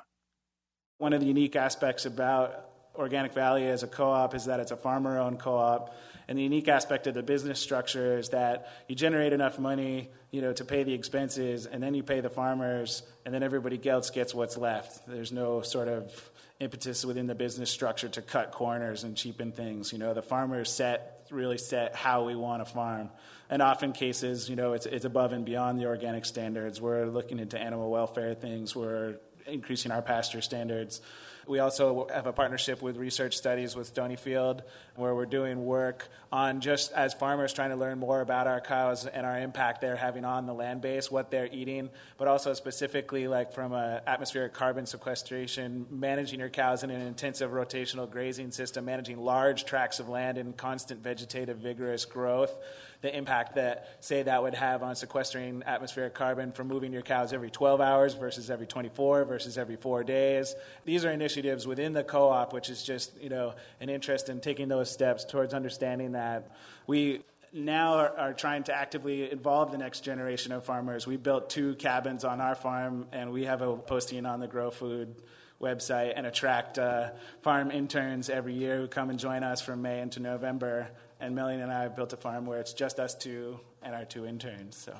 One 0.98 1.12
of 1.12 1.20
the 1.20 1.26
unique 1.26 1.54
aspects 1.54 2.04
about 2.04 2.68
Organic 2.96 3.32
Valley 3.32 3.68
as 3.68 3.84
a 3.84 3.86
co 3.86 4.10
op 4.10 4.34
is 4.34 4.46
that 4.46 4.58
it's 4.58 4.72
a 4.72 4.76
farmer 4.76 5.20
owned 5.20 5.38
co 5.38 5.56
op. 5.56 5.94
And 6.26 6.36
the 6.36 6.42
unique 6.42 6.66
aspect 6.66 7.06
of 7.06 7.14
the 7.14 7.22
business 7.22 7.60
structure 7.60 8.18
is 8.18 8.30
that 8.30 8.66
you 8.88 8.96
generate 8.96 9.32
enough 9.32 9.60
money 9.60 10.10
you 10.30 10.42
know, 10.42 10.52
to 10.52 10.64
pay 10.64 10.82
the 10.82 10.92
expenses, 10.92 11.64
and 11.64 11.82
then 11.82 11.94
you 11.94 12.02
pay 12.02 12.20
the 12.20 12.28
farmers, 12.28 13.02
and 13.24 13.32
then 13.32 13.42
everybody 13.42 13.80
else 13.88 14.10
gets 14.10 14.34
what's 14.34 14.58
left. 14.58 15.06
There's 15.06 15.32
no 15.32 15.62
sort 15.62 15.88
of 15.88 16.30
impetus 16.60 17.04
within 17.04 17.26
the 17.26 17.34
business 17.34 17.70
structure 17.70 18.08
to 18.08 18.22
cut 18.22 18.50
corners 18.52 19.04
and 19.04 19.16
cheapen 19.16 19.52
things. 19.52 19.92
You 19.92 19.98
know, 19.98 20.12
the 20.14 20.22
farmers 20.22 20.70
set 20.70 21.26
really 21.30 21.58
set 21.58 21.94
how 21.94 22.24
we 22.24 22.34
want 22.34 22.66
to 22.66 22.72
farm. 22.72 23.10
And 23.50 23.62
often 23.62 23.92
cases, 23.92 24.48
you 24.48 24.56
know, 24.56 24.72
it's, 24.72 24.86
it's 24.86 25.04
above 25.04 25.32
and 25.32 25.44
beyond 25.44 25.78
the 25.78 25.86
organic 25.86 26.24
standards. 26.24 26.80
We're 26.80 27.06
looking 27.06 27.38
into 27.38 27.58
animal 27.58 27.90
welfare 27.90 28.34
things. 28.34 28.74
We're 28.74 29.16
increasing 29.46 29.92
our 29.92 30.02
pasture 30.02 30.40
standards. 30.40 31.00
We 31.48 31.60
also 31.60 32.06
have 32.12 32.26
a 32.26 32.32
partnership 32.32 32.82
with 32.82 32.98
Research 32.98 33.34
Studies 33.34 33.74
with 33.74 33.94
Stonyfield, 33.94 34.60
where 34.96 35.14
we're 35.14 35.24
doing 35.24 35.64
work 35.64 36.06
on 36.30 36.60
just 36.60 36.92
as 36.92 37.14
farmers 37.14 37.54
trying 37.54 37.70
to 37.70 37.76
learn 37.76 37.98
more 37.98 38.20
about 38.20 38.46
our 38.46 38.60
cows 38.60 39.06
and 39.06 39.24
our 39.24 39.40
impact 39.40 39.80
they're 39.80 39.96
having 39.96 40.26
on 40.26 40.44
the 40.44 40.52
land 40.52 40.82
base, 40.82 41.10
what 41.10 41.30
they're 41.30 41.48
eating, 41.50 41.88
but 42.18 42.28
also 42.28 42.52
specifically 42.52 43.28
like 43.28 43.54
from 43.54 43.72
a 43.72 44.02
atmospheric 44.06 44.52
carbon 44.52 44.84
sequestration, 44.84 45.86
managing 45.90 46.38
your 46.38 46.50
cows 46.50 46.84
in 46.84 46.90
an 46.90 47.00
intensive 47.00 47.50
rotational 47.50 48.10
grazing 48.10 48.50
system, 48.50 48.84
managing 48.84 49.16
large 49.16 49.64
tracts 49.64 50.00
of 50.00 50.10
land 50.10 50.36
in 50.36 50.52
constant 50.52 51.02
vegetative 51.02 51.56
vigorous 51.56 52.04
growth 52.04 52.54
the 53.00 53.16
impact 53.16 53.54
that, 53.54 53.96
say, 54.00 54.22
that 54.22 54.42
would 54.42 54.54
have 54.54 54.82
on 54.82 54.96
sequestering 54.96 55.62
atmospheric 55.66 56.14
carbon 56.14 56.50
from 56.52 56.66
moving 56.66 56.92
your 56.92 57.02
cows 57.02 57.32
every 57.32 57.50
12 57.50 57.80
hours 57.80 58.14
versus 58.14 58.50
every 58.50 58.66
24 58.66 59.24
versus 59.24 59.56
every 59.56 59.76
four 59.76 60.02
days. 60.02 60.54
These 60.84 61.04
are 61.04 61.10
initiatives 61.10 61.66
within 61.66 61.92
the 61.92 62.02
co 62.02 62.28
op, 62.28 62.52
which 62.52 62.68
is 62.70 62.82
just, 62.82 63.12
you 63.20 63.28
know, 63.28 63.54
an 63.80 63.88
interest 63.88 64.28
in 64.28 64.40
taking 64.40 64.68
those 64.68 64.90
steps 64.90 65.24
towards 65.24 65.54
understanding 65.54 66.12
that 66.12 66.50
we 66.86 67.22
now 67.52 67.94
are, 67.94 68.18
are, 68.18 68.32
trying 68.34 68.62
to 68.64 68.74
actively 68.74 69.30
involve 69.30 69.72
the 69.72 69.78
next 69.78 70.00
generation 70.00 70.52
of 70.52 70.64
farmers. 70.64 71.06
We 71.06 71.16
built 71.16 71.48
two 71.48 71.76
cabins 71.76 72.24
on 72.24 72.40
our 72.40 72.54
farm, 72.54 73.06
and 73.12 73.32
we 73.32 73.44
have 73.44 73.62
a 73.62 73.76
posting 73.76 74.26
on 74.26 74.40
the 74.40 74.46
Grow 74.46 74.70
Food 74.70 75.14
website 75.60 76.12
and 76.14 76.26
attract 76.26 76.78
uh, 76.78 77.10
farm 77.42 77.70
interns 77.70 78.28
every 78.28 78.54
year 78.54 78.78
who 78.78 78.86
come 78.86 79.10
and 79.10 79.18
join 79.18 79.42
us 79.42 79.60
from 79.60 79.82
May 79.82 80.00
into 80.00 80.20
November 80.20 80.88
and 81.20 81.34
Melanie 81.34 81.62
and 81.62 81.72
I 81.72 81.82
have 81.82 81.96
built 81.96 82.12
a 82.12 82.16
farm 82.16 82.46
where 82.46 82.60
it's 82.60 82.72
just 82.72 83.00
us 83.00 83.14
two 83.14 83.58
and 83.82 83.94
our 83.94 84.04
two 84.04 84.26
interns. 84.26 84.76
So. 84.76 84.94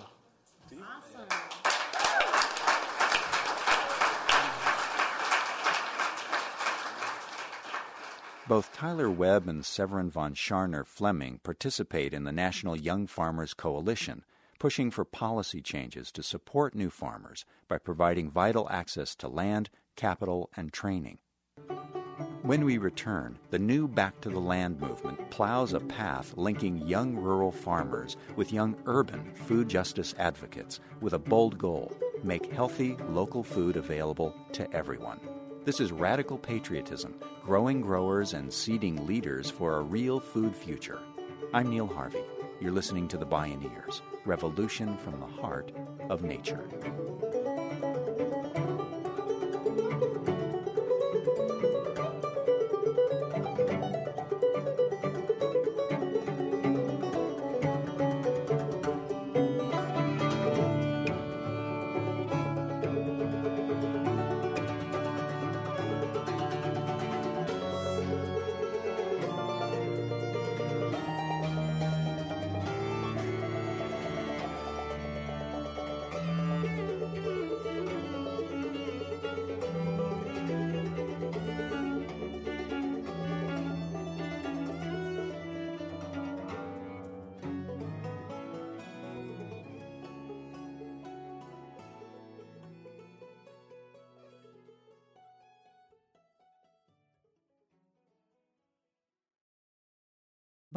Awesome. 0.73 1.29
Both 8.49 8.73
Tyler 8.73 9.11
Webb 9.11 9.47
and 9.47 9.65
Severin 9.65 10.09
von 10.09 10.33
Tscharner 10.33 10.87
Fleming 10.87 11.39
participate 11.43 12.15
in 12.15 12.25
the 12.25 12.33
National 12.33 12.75
Young 12.75 13.07
Farmers 13.07 13.53
Coalition, 13.53 14.25
pushing 14.59 14.91
for 14.91 15.05
policy 15.05 15.61
changes 15.61 16.11
to 16.13 16.23
support 16.23 16.75
new 16.75 16.89
farmers 16.89 17.45
by 17.69 17.77
providing 17.77 18.31
vital 18.31 18.67
access 18.71 19.15
to 19.17 19.29
land, 19.29 19.69
capital, 19.97 20.49
and 20.57 20.73
training. 20.73 21.19
When 22.49 22.65
we 22.65 22.79
return, 22.79 23.39
the 23.51 23.59
new 23.59 23.87
Back 23.87 24.23
to 24.23 24.31
the 24.31 24.39
Land 24.39 24.81
movement 24.81 25.29
plows 25.29 25.75
a 25.75 25.81
path 25.81 26.33
linking 26.35 26.79
young 26.89 27.15
rural 27.15 27.53
farmers 27.53 28.17
with 28.37 28.55
young 28.55 28.75
urban 28.87 29.35
food 29.35 29.69
justice 29.69 30.15
advocates 30.19 30.81
with 31.03 31.13
a 31.13 31.19
bold 31.19 31.59
goal 31.59 31.95
make 32.25 32.51
healthy 32.51 32.97
local 33.11 33.43
food 33.43 33.77
available 33.77 34.35
to 34.53 34.75
everyone. 34.75 35.21
This 35.67 35.79
is 35.79 35.93
radical 35.93 36.39
patriotism, 36.39 37.17
growing 37.45 37.83
growers 37.83 38.33
and 38.33 38.51
seeding 38.51 39.07
leaders 39.07 39.51
for 39.51 39.77
a 39.77 39.83
real 39.83 40.19
food 40.19 40.57
future. 40.57 41.01
I'm 41.53 41.69
Neil 41.69 41.87
Harvey. 41.87 42.25
You're 42.63 42.73
listening 42.73 43.09
to 43.09 43.19
The 43.19 43.27
Bioneers, 43.27 44.01
Revolution 44.25 44.97
from 44.97 45.21
the 45.21 45.27
Heart 45.27 45.73
of 46.09 46.23
Nature. 46.23 46.67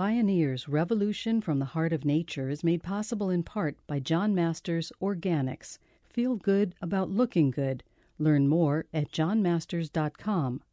Bioneers 0.02 0.66
Revolution 0.68 1.42
from 1.42 1.60
the 1.60 1.66
Heart 1.78 1.94
of 1.94 2.06
Nature 2.06 2.50
is 2.50 2.64
made 2.64 2.82
possible 2.82 3.30
in 3.30 3.44
part 3.44 3.78
by 3.86 4.00
John 4.00 4.34
Masters 4.34 4.92
Organics. 5.00 5.78
Feel 6.10 6.38
good 6.38 6.74
about 6.82 7.12
looking 7.12 7.52
good. 7.52 7.84
Learn 8.18 8.48
more 8.48 8.88
at 8.96 9.12
johnmasters.com. 9.12 10.64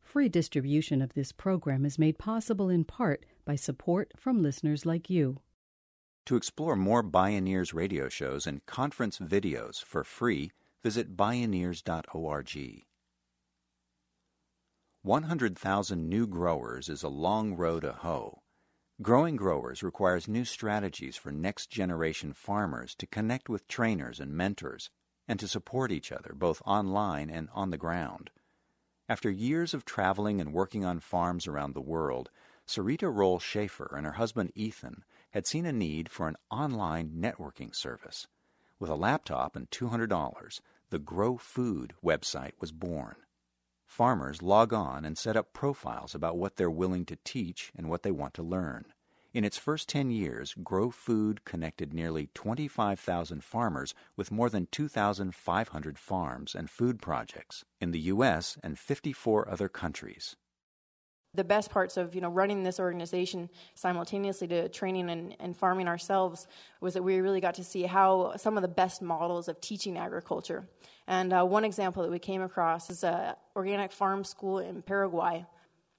Free 0.00 0.30
distribution 0.30 1.02
of 1.02 1.12
this 1.12 1.30
program 1.30 1.84
is 1.84 1.98
made 1.98 2.16
possible 2.16 2.70
in 2.70 2.84
part 2.84 3.26
by 3.44 3.54
support 3.54 4.12
from 4.16 4.42
listeners 4.42 4.86
like 4.86 5.10
you. 5.10 5.42
To 6.24 6.36
explore 6.36 6.74
more 6.74 7.04
Bioneers 7.04 7.74
radio 7.74 8.08
shows 8.08 8.46
and 8.46 8.64
conference 8.64 9.18
videos 9.18 9.84
for 9.84 10.04
free, 10.04 10.52
visit 10.82 11.18
bioneers.org. 11.18 12.84
100,000 15.02 16.08
new 16.08 16.26
growers 16.26 16.88
is 16.88 17.02
a 17.02 17.08
long 17.08 17.54
row 17.54 17.78
to 17.78 17.92
hoe. 17.92 18.40
Growing 19.02 19.36
growers 19.36 19.82
requires 19.82 20.28
new 20.28 20.44
strategies 20.44 21.16
for 21.16 21.32
next 21.32 21.70
generation 21.70 22.34
farmers 22.34 22.94
to 22.96 23.06
connect 23.06 23.48
with 23.48 23.66
trainers 23.66 24.20
and 24.20 24.34
mentors 24.34 24.90
and 25.26 25.40
to 25.40 25.48
support 25.48 25.90
each 25.90 26.12
other 26.12 26.34
both 26.34 26.60
online 26.66 27.30
and 27.30 27.48
on 27.54 27.70
the 27.70 27.78
ground. 27.78 28.30
After 29.08 29.30
years 29.30 29.72
of 29.72 29.86
traveling 29.86 30.38
and 30.38 30.52
working 30.52 30.84
on 30.84 31.00
farms 31.00 31.46
around 31.46 31.72
the 31.72 31.80
world, 31.80 32.28
Sarita 32.66 33.10
Roll 33.10 33.38
Schaefer 33.38 33.90
and 33.96 34.04
her 34.04 34.12
husband 34.12 34.52
Ethan 34.54 35.02
had 35.30 35.46
seen 35.46 35.64
a 35.64 35.72
need 35.72 36.10
for 36.10 36.28
an 36.28 36.36
online 36.50 37.12
networking 37.16 37.74
service. 37.74 38.26
With 38.78 38.90
a 38.90 38.96
laptop 38.96 39.56
and 39.56 39.70
$200, 39.70 40.60
the 40.90 40.98
Grow 40.98 41.38
Food 41.38 41.94
website 42.04 42.52
was 42.60 42.70
born. 42.70 43.16
Farmers 43.90 44.40
log 44.40 44.72
on 44.72 45.04
and 45.04 45.18
set 45.18 45.36
up 45.36 45.52
profiles 45.52 46.14
about 46.14 46.36
what 46.36 46.54
they're 46.54 46.70
willing 46.70 47.04
to 47.06 47.18
teach 47.24 47.72
and 47.74 47.90
what 47.90 48.04
they 48.04 48.12
want 48.12 48.34
to 48.34 48.42
learn. 48.42 48.84
In 49.34 49.44
its 49.44 49.58
first 49.58 49.88
10 49.88 50.12
years, 50.12 50.54
Grow 50.62 50.92
Food 50.92 51.44
connected 51.44 51.92
nearly 51.92 52.28
25,000 52.32 53.42
farmers 53.42 53.92
with 54.14 54.30
more 54.30 54.48
than 54.48 54.68
2,500 54.70 55.98
farms 55.98 56.54
and 56.54 56.70
food 56.70 57.02
projects 57.02 57.64
in 57.80 57.90
the 57.90 57.98
U.S. 58.14 58.56
and 58.62 58.78
54 58.78 59.50
other 59.50 59.68
countries. 59.68 60.36
The 61.34 61.44
best 61.44 61.70
parts 61.70 61.96
of 61.96 62.14
you 62.14 62.20
know 62.20 62.28
running 62.28 62.62
this 62.62 62.80
organization 62.80 63.48
simultaneously 63.74 64.48
to 64.48 64.68
training 64.68 65.10
and, 65.10 65.36
and 65.38 65.56
farming 65.56 65.86
ourselves 65.88 66.46
was 66.80 66.94
that 66.94 67.02
we 67.02 67.20
really 67.20 67.40
got 67.40 67.54
to 67.54 67.64
see 67.64 67.84
how 67.84 68.36
some 68.36 68.56
of 68.56 68.62
the 68.62 68.68
best 68.68 69.00
models 69.00 69.48
of 69.48 69.60
teaching 69.60 69.96
agriculture. 69.96 70.64
And 71.06 71.32
uh, 71.32 71.44
one 71.44 71.64
example 71.64 72.02
that 72.02 72.10
we 72.10 72.18
came 72.18 72.42
across 72.42 72.90
is 72.90 73.04
a 73.04 73.36
organic 73.56 73.92
farm 73.92 74.24
school 74.24 74.58
in 74.58 74.82
paraguay 74.82 75.46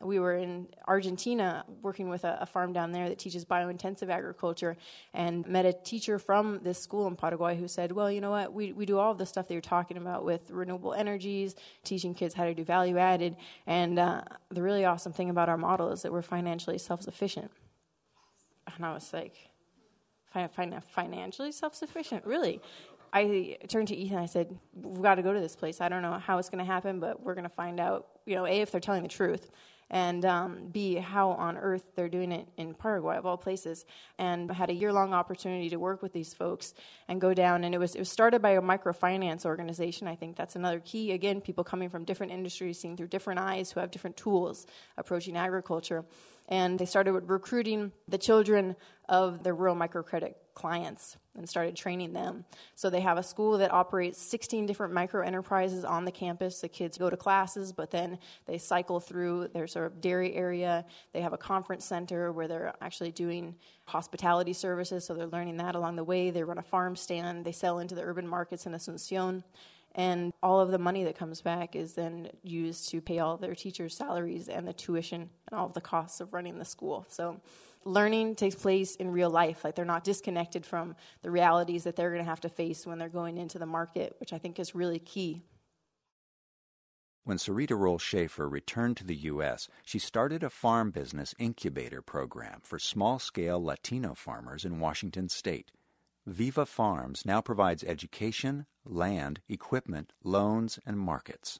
we 0.04 0.20
were 0.20 0.36
in 0.36 0.68
Argentina 0.88 1.66
working 1.82 2.10
with 2.10 2.24
a, 2.24 2.40
a, 2.42 2.46
farm 2.46 2.74
down 2.74 2.92
there 2.92 3.10
that 3.10 3.20
teaches 3.20 3.46
biointensive 3.46 4.10
agriculture 4.10 4.78
and 5.14 5.48
met 5.48 5.66
a 5.66 5.74
teacher 5.74 6.20
from 6.20 6.60
this 6.64 6.80
school 6.80 7.08
in 7.08 7.16
Paraguay 7.16 7.58
who 7.58 7.68
said, 7.68 7.92
Well, 7.92 8.12
you 8.12 8.22
know 8.22 8.32
what? 8.32 8.54
We, 8.54 8.74
we 8.74 8.86
do 8.86 8.98
all 8.98 9.12
of 9.12 9.18
the 9.18 9.26
stuff 9.26 9.48
that 9.48 9.54
you're 9.54 9.62
talking 9.62 9.98
about 9.98 10.26
with 10.26 10.50
renewable 10.52 10.94
energies, 10.94 11.56
teaching 11.84 12.14
kids 12.14 12.34
how 12.34 12.46
to 12.46 12.54
do 12.54 12.64
value 12.64 12.98
added. 12.98 13.36
And 13.68 14.00
uh, 14.00 14.22
the 14.50 14.62
really 14.62 14.86
awesome 14.86 15.14
thing 15.14 15.30
about 15.30 15.50
our 15.50 15.58
model 15.58 15.92
is 15.92 16.02
that 16.02 16.12
we're 16.12 16.22
financially 16.22 16.78
self 16.78 17.02
sufficient. 17.02 17.52
And 18.76 18.86
I 18.86 18.94
was 18.94 19.12
like, 19.14 19.36
financially 20.32 21.52
self 21.52 21.76
sufficient? 21.76 22.26
Really? 22.26 22.62
I 23.14 23.58
turned 23.68 23.90
to 23.90 23.96
Ethan. 23.96 24.18
I 24.18 24.26
said, 24.26 24.58
"We've 24.74 25.02
got 25.02 25.16
to 25.16 25.22
go 25.22 25.34
to 25.34 25.40
this 25.40 25.56
place. 25.56 25.82
I 25.82 25.90
don't 25.90 26.02
know 26.02 26.14
how 26.14 26.38
it's 26.38 26.50
going 26.50 26.64
to 26.64 26.72
happen, 26.72 27.00
but 27.00 27.22
we're 27.22 27.34
going 27.34 27.44
to 27.44 27.50
find 27.50 27.80
out. 27.80 28.08
You 28.26 28.36
know, 28.36 28.46
a 28.46 28.62
if 28.62 28.72
they're 28.72 28.80
telling 28.80 29.04
the 29.04 29.10
truth, 29.10 29.52
and 29.92 30.24
um, 30.24 30.70
B, 30.72 30.96
how 30.96 31.32
on 31.32 31.58
earth 31.58 31.84
they're 31.96 32.08
doing 32.08 32.32
it 32.32 32.48
in 32.56 32.74
Paraguay, 32.74 33.18
of 33.18 33.26
all 33.26 33.38
places. 33.38 33.86
And 34.18 34.50
I 34.50 34.54
had 34.54 34.70
a 34.70 34.74
year 34.74 34.94
long 34.94 35.14
opportunity 35.14 35.70
to 35.70 35.76
work 35.76 36.02
with 36.02 36.14
these 36.14 36.34
folks 36.34 36.74
and 37.10 37.20
go 37.20 37.34
down. 37.34 37.66
And 37.66 37.76
it 37.76 37.78
was, 37.78 37.94
it 37.96 38.00
was 38.00 38.10
started 38.10 38.42
by 38.42 38.52
a 38.52 38.62
microfinance 38.62 39.46
organization. 39.46 40.08
I 40.08 40.16
think 40.16 40.38
that's 40.38 40.56
another 40.56 40.80
key. 40.80 41.12
Again, 41.12 41.42
people 41.42 41.66
coming 41.66 41.90
from 41.90 42.06
different 42.06 42.32
industries, 42.32 42.80
seeing 42.80 42.96
through 42.96 43.10
different 43.10 43.42
eyes, 43.42 43.70
who 43.70 43.82
have 43.82 43.92
different 43.92 44.16
tools 44.16 44.66
approaching 44.98 45.36
agriculture. 45.36 46.06
And 46.52 46.78
they 46.78 46.86
started 46.86 47.14
recruiting 47.14 47.94
the 48.08 48.18
children 48.20 48.76
of 49.08 49.42
the 49.42 49.54
rural 49.54 49.76
microcredit 49.76 50.36
clients 50.54 51.18
and 51.36 51.48
started 51.48 51.78
training 51.78 52.12
them. 52.12 52.44
So 52.76 52.90
they 52.90 53.00
have 53.00 53.18
a 53.18 53.24
school 53.24 53.58
that 53.60 53.72
operates 53.72 54.22
16 54.22 54.66
different 54.66 54.94
micro 54.94 55.26
enterprises 55.26 55.86
on 55.86 56.04
the 56.04 56.12
campus. 56.12 56.60
The 56.60 56.68
kids 56.68 56.98
go 56.98 57.10
to 57.10 57.16
classes, 57.16 57.72
but 57.72 57.90
then 57.90 58.20
they 58.48 58.58
cycle 58.58 59.00
through 59.00 59.48
their 59.54 59.66
sort 59.66 59.86
of 59.86 60.02
dairy 60.02 60.34
area. 60.34 60.86
They 61.14 61.22
have 61.22 61.32
a 61.32 61.38
conference 61.38 61.86
center 61.86 62.34
where 62.34 62.50
they're 62.50 62.74
actually 62.82 63.12
doing 63.12 63.56
hospitality 63.86 64.54
services, 64.54 65.06
so 65.06 65.14
they're 65.14 65.28
learning 65.28 65.58
that 65.58 65.76
along 65.76 65.96
the 65.96 66.04
way. 66.04 66.32
They 66.32 66.44
run 66.44 66.58
a 66.58 66.64
farm 66.64 66.98
stand. 66.98 67.46
They 67.46 67.54
sell 67.54 67.80
into 67.80 67.96
the 67.96 68.04
urban 68.04 68.28
markets 68.28 68.66
in 68.66 68.74
Asuncion. 68.74 69.44
And 69.94 70.32
all 70.42 70.60
of 70.62 70.72
the 70.72 70.78
money 70.78 71.04
that 71.04 71.18
comes 71.18 71.42
back 71.42 71.76
is 71.76 71.94
then 71.94 72.30
used 72.44 72.90
to 72.90 73.02
pay 73.02 73.20
all 73.20 73.38
their 73.38 73.56
teachers' 73.56 73.96
salaries 73.96 74.48
and 74.48 74.68
the 74.68 74.74
tuition 74.74 75.30
and 75.50 75.60
all 75.60 75.66
of 75.66 75.74
the 75.74 75.82
costs 75.82 76.22
of 76.22 76.34
running 76.34 76.58
the 76.58 76.66
school. 76.66 77.06
So 77.10 77.42
learning 77.84 78.36
takes 78.36 78.56
place 78.56 78.96
in 78.96 79.12
real 79.12 79.30
life. 79.30 79.64
Like 79.64 79.76
they're 79.76 79.86
not 79.86 80.04
disconnected 80.04 80.66
from 80.66 80.96
the 81.24 81.32
realities 81.32 81.84
that 81.84 81.96
they're 81.96 82.12
going 82.12 82.24
to 82.24 82.30
have 82.30 82.42
to 82.42 82.50
face 82.50 82.86
when 82.86 83.00
they're 83.00 83.10
going 83.10 83.38
into 83.38 83.60
the 83.60 83.66
market, 83.66 84.16
which 84.20 84.32
I 84.32 84.38
think 84.38 84.60
is 84.60 84.74
really 84.74 85.00
key. 85.00 85.44
When 87.24 87.38
Sarita 87.38 87.78
Roll 87.78 88.00
Schaefer 88.00 88.50
returned 88.50 88.98
to 88.98 89.04
the 89.04 89.16
U.S., 89.16 89.68
she 89.86 90.00
started 90.00 90.42
a 90.42 90.50
farm 90.50 90.90
business 90.90 91.36
incubator 91.38 92.02
program 92.02 92.62
for 92.64 92.80
small 92.80 93.20
scale 93.20 93.64
Latino 93.64 94.16
farmers 94.16 94.66
in 94.66 94.80
Washington 94.80 95.30
state. 95.30 95.72
Viva 96.28 96.68
Farms 96.68 97.26
now 97.26 97.42
provides 97.42 97.84
education, 97.84 98.68
land, 98.86 99.42
equipment, 99.50 100.14
loans, 100.24 100.78
and 100.86 101.00
markets. 101.00 101.60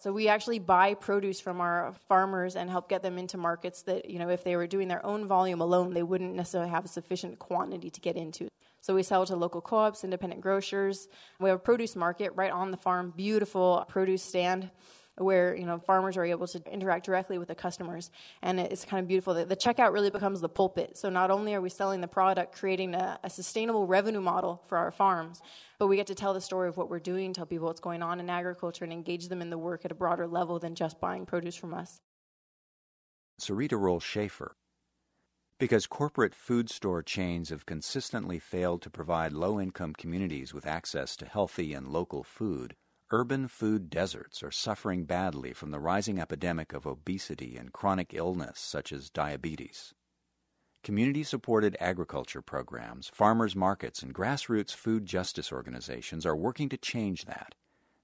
So 0.00 0.12
we 0.12 0.28
actually 0.28 0.58
buy 0.58 0.92
produce 0.92 1.40
from 1.40 1.62
our 1.62 1.94
farmers 2.08 2.56
and 2.56 2.68
help 2.68 2.90
get 2.90 3.02
them 3.02 3.16
into 3.16 3.38
markets 3.38 3.82
that, 3.82 4.10
you 4.10 4.18
know, 4.18 4.28
if 4.28 4.44
they 4.44 4.54
were 4.54 4.66
doing 4.66 4.88
their 4.88 5.04
own 5.06 5.26
volume 5.26 5.62
alone, 5.62 5.94
they 5.94 6.02
wouldn't 6.02 6.34
necessarily 6.34 6.68
have 6.68 6.84
a 6.84 6.88
sufficient 6.88 7.38
quantity 7.38 7.88
to 7.88 8.00
get 8.02 8.16
into. 8.16 8.48
So 8.82 8.94
we 8.94 9.02
sell 9.02 9.24
to 9.24 9.34
local 9.34 9.62
co-ops, 9.62 10.04
independent 10.04 10.42
grocers. 10.42 11.08
We 11.40 11.48
have 11.48 11.56
a 11.56 11.62
produce 11.62 11.96
market 11.96 12.32
right 12.34 12.52
on 12.52 12.70
the 12.70 12.76
farm, 12.76 13.14
beautiful 13.16 13.86
produce 13.88 14.22
stand 14.22 14.70
where 15.16 15.54
you 15.54 15.64
know 15.64 15.78
farmers 15.78 16.16
are 16.16 16.24
able 16.24 16.46
to 16.46 16.62
interact 16.72 17.06
directly 17.06 17.38
with 17.38 17.48
the 17.48 17.54
customers. 17.54 18.10
And 18.42 18.58
it's 18.58 18.84
kind 18.84 19.00
of 19.00 19.08
beautiful 19.08 19.34
the, 19.34 19.44
the 19.44 19.56
checkout 19.56 19.92
really 19.92 20.10
becomes 20.10 20.40
the 20.40 20.48
pulpit. 20.48 20.96
So 20.96 21.08
not 21.08 21.30
only 21.30 21.54
are 21.54 21.60
we 21.60 21.70
selling 21.70 22.00
the 22.00 22.08
product 22.08 22.56
creating 22.56 22.94
a, 22.94 23.18
a, 23.22 23.30
sustainable 23.30 23.86
revenue 23.86 24.20
model 24.20 24.62
for 24.66 24.78
our 24.78 24.90
farms 24.90 25.42
but 25.78 25.88
we 25.88 25.96
get 25.96 26.06
to 26.06 26.14
tell 26.14 26.32
the 26.32 26.40
story 26.40 26.68
of 26.68 26.76
what 26.76 26.88
we're 26.88 26.98
doing 26.98 27.32
tell 27.32 27.46
people 27.46 27.66
what's 27.66 27.80
going 27.80 28.02
on 28.02 28.20
in 28.20 28.30
agriculture 28.30 28.84
and 28.84 28.92
engage 28.92 29.28
them 29.28 29.42
in 29.42 29.50
the 29.50 29.58
work 29.58 29.84
at 29.84 29.92
a 29.92 29.94
broader 29.94 30.26
level 30.26 30.58
than 30.58 30.74
just 30.74 31.00
buying 31.00 31.26
produce 31.26 31.56
from 31.56 31.74
us. 31.74 32.00
Sarita 33.40 33.78
roll 33.78 34.00
schaefer. 34.00 34.54
Because 35.58 35.86
corporate 35.86 36.34
food 36.34 36.68
store 36.68 37.02
chains 37.02 37.50
have 37.50 37.64
consistently 37.64 38.38
failed 38.38 38.82
to 38.82 38.90
provide 38.90 39.32
low 39.32 39.60
income 39.60 39.94
communities 39.94 40.52
with 40.52 40.66
access 40.66 41.16
to 41.16 41.26
healthy 41.26 41.72
and 41.72 41.86
local 41.86 42.24
food, 42.24 42.74
urban 43.14 43.46
food 43.46 43.88
deserts 43.88 44.42
are 44.42 44.50
suffering 44.50 45.04
badly 45.04 45.52
from 45.52 45.70
the 45.70 45.78
rising 45.78 46.18
epidemic 46.18 46.72
of 46.72 46.84
obesity 46.84 47.56
and 47.56 47.72
chronic 47.72 48.12
illness 48.12 48.58
such 48.58 48.92
as 48.92 49.08
diabetes. 49.08 49.94
Community 50.82 51.22
supported 51.22 51.76
agriculture 51.78 52.42
programs, 52.42 53.08
farmers 53.14 53.54
markets, 53.54 54.02
and 54.02 54.12
grassroots 54.12 54.74
food 54.74 55.06
justice 55.06 55.52
organizations 55.52 56.26
are 56.26 56.34
working 56.34 56.68
to 56.68 56.76
change 56.76 57.26
that. 57.26 57.54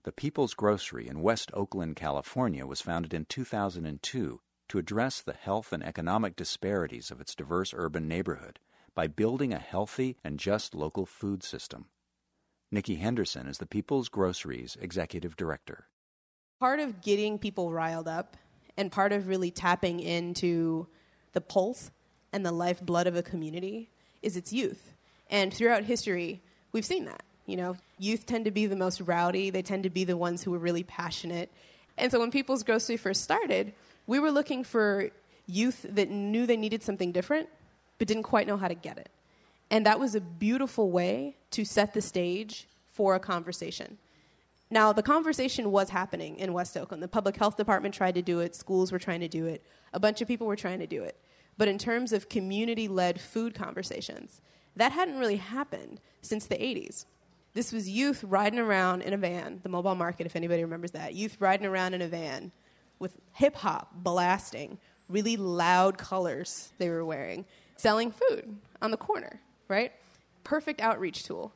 The 0.04 0.12
People's 0.12 0.54
Grocery 0.54 1.08
in 1.08 1.22
West 1.22 1.50
Oakland, 1.54 1.96
California 1.96 2.64
was 2.64 2.80
founded 2.80 3.12
in 3.12 3.24
2002 3.24 4.40
to 4.68 4.78
address 4.78 5.20
the 5.20 5.32
health 5.32 5.72
and 5.72 5.82
economic 5.82 6.36
disparities 6.36 7.10
of 7.10 7.20
its 7.20 7.34
diverse 7.34 7.74
urban 7.76 8.06
neighborhood 8.06 8.60
by 8.94 9.08
building 9.08 9.52
a 9.52 9.58
healthy 9.58 10.16
and 10.22 10.38
just 10.38 10.72
local 10.72 11.04
food 11.04 11.42
system. 11.42 11.86
Nikki 12.72 12.94
Henderson 12.94 13.48
is 13.48 13.58
the 13.58 13.66
People's 13.66 14.08
Groceries 14.08 14.76
Executive 14.80 15.36
Director. 15.36 15.86
Part 16.60 16.78
of 16.78 17.02
getting 17.02 17.36
people 17.36 17.72
riled 17.72 18.06
up 18.06 18.36
and 18.76 18.92
part 18.92 19.10
of 19.12 19.26
really 19.26 19.50
tapping 19.50 19.98
into 19.98 20.86
the 21.32 21.40
pulse 21.40 21.90
and 22.32 22.46
the 22.46 22.52
lifeblood 22.52 23.08
of 23.08 23.16
a 23.16 23.24
community 23.24 23.90
is 24.22 24.36
its 24.36 24.52
youth. 24.52 24.92
And 25.28 25.52
throughout 25.52 25.82
history, 25.82 26.42
we've 26.70 26.84
seen 26.84 27.06
that. 27.06 27.24
You 27.44 27.56
know, 27.56 27.76
youth 27.98 28.24
tend 28.24 28.44
to 28.44 28.52
be 28.52 28.66
the 28.66 28.76
most 28.76 29.00
rowdy, 29.00 29.50
they 29.50 29.62
tend 29.62 29.82
to 29.82 29.90
be 29.90 30.04
the 30.04 30.16
ones 30.16 30.40
who 30.40 30.54
are 30.54 30.58
really 30.58 30.84
passionate. 30.84 31.50
And 31.98 32.12
so 32.12 32.20
when 32.20 32.30
People's 32.30 32.62
Grocery 32.62 32.96
first 32.96 33.24
started, 33.24 33.72
we 34.06 34.20
were 34.20 34.30
looking 34.30 34.62
for 34.62 35.10
youth 35.46 35.84
that 35.90 36.08
knew 36.08 36.46
they 36.46 36.56
needed 36.56 36.84
something 36.84 37.10
different, 37.10 37.48
but 37.98 38.06
didn't 38.06 38.22
quite 38.22 38.46
know 38.46 38.56
how 38.56 38.68
to 38.68 38.74
get 38.74 38.96
it. 38.96 39.08
And 39.70 39.86
that 39.86 40.00
was 40.00 40.14
a 40.14 40.20
beautiful 40.20 40.90
way 40.90 41.36
to 41.52 41.64
set 41.64 41.94
the 41.94 42.02
stage 42.02 42.66
for 42.92 43.14
a 43.14 43.20
conversation. 43.20 43.98
Now, 44.70 44.92
the 44.92 45.02
conversation 45.02 45.72
was 45.72 45.90
happening 45.90 46.36
in 46.36 46.52
West 46.52 46.76
Oakland. 46.76 47.02
The 47.02 47.08
public 47.08 47.36
health 47.36 47.56
department 47.56 47.94
tried 47.94 48.14
to 48.14 48.22
do 48.22 48.40
it, 48.40 48.54
schools 48.54 48.92
were 48.92 48.98
trying 48.98 49.20
to 49.20 49.28
do 49.28 49.46
it, 49.46 49.64
a 49.92 50.00
bunch 50.00 50.20
of 50.20 50.28
people 50.28 50.46
were 50.46 50.56
trying 50.56 50.78
to 50.80 50.86
do 50.86 51.02
it. 51.02 51.16
But 51.56 51.68
in 51.68 51.78
terms 51.78 52.12
of 52.12 52.28
community 52.28 52.88
led 52.88 53.20
food 53.20 53.54
conversations, 53.54 54.40
that 54.76 54.92
hadn't 54.92 55.18
really 55.18 55.36
happened 55.36 56.00
since 56.22 56.46
the 56.46 56.54
80s. 56.54 57.04
This 57.52 57.72
was 57.72 57.88
youth 57.88 58.22
riding 58.22 58.60
around 58.60 59.02
in 59.02 59.12
a 59.12 59.16
van, 59.16 59.58
the 59.64 59.68
mobile 59.68 59.96
market, 59.96 60.24
if 60.24 60.36
anybody 60.36 60.62
remembers 60.62 60.92
that. 60.92 61.14
Youth 61.14 61.36
riding 61.40 61.66
around 61.66 61.94
in 61.94 62.02
a 62.02 62.08
van 62.08 62.52
with 63.00 63.14
hip 63.32 63.56
hop 63.56 63.90
blasting, 63.92 64.78
really 65.08 65.36
loud 65.36 65.98
colors 65.98 66.72
they 66.78 66.88
were 66.88 67.04
wearing, 67.04 67.44
selling 67.76 68.12
food 68.12 68.56
on 68.80 68.92
the 68.92 68.96
corner 68.96 69.40
right? 69.70 69.92
Perfect 70.44 70.80
outreach 70.80 71.24
tool. 71.24 71.52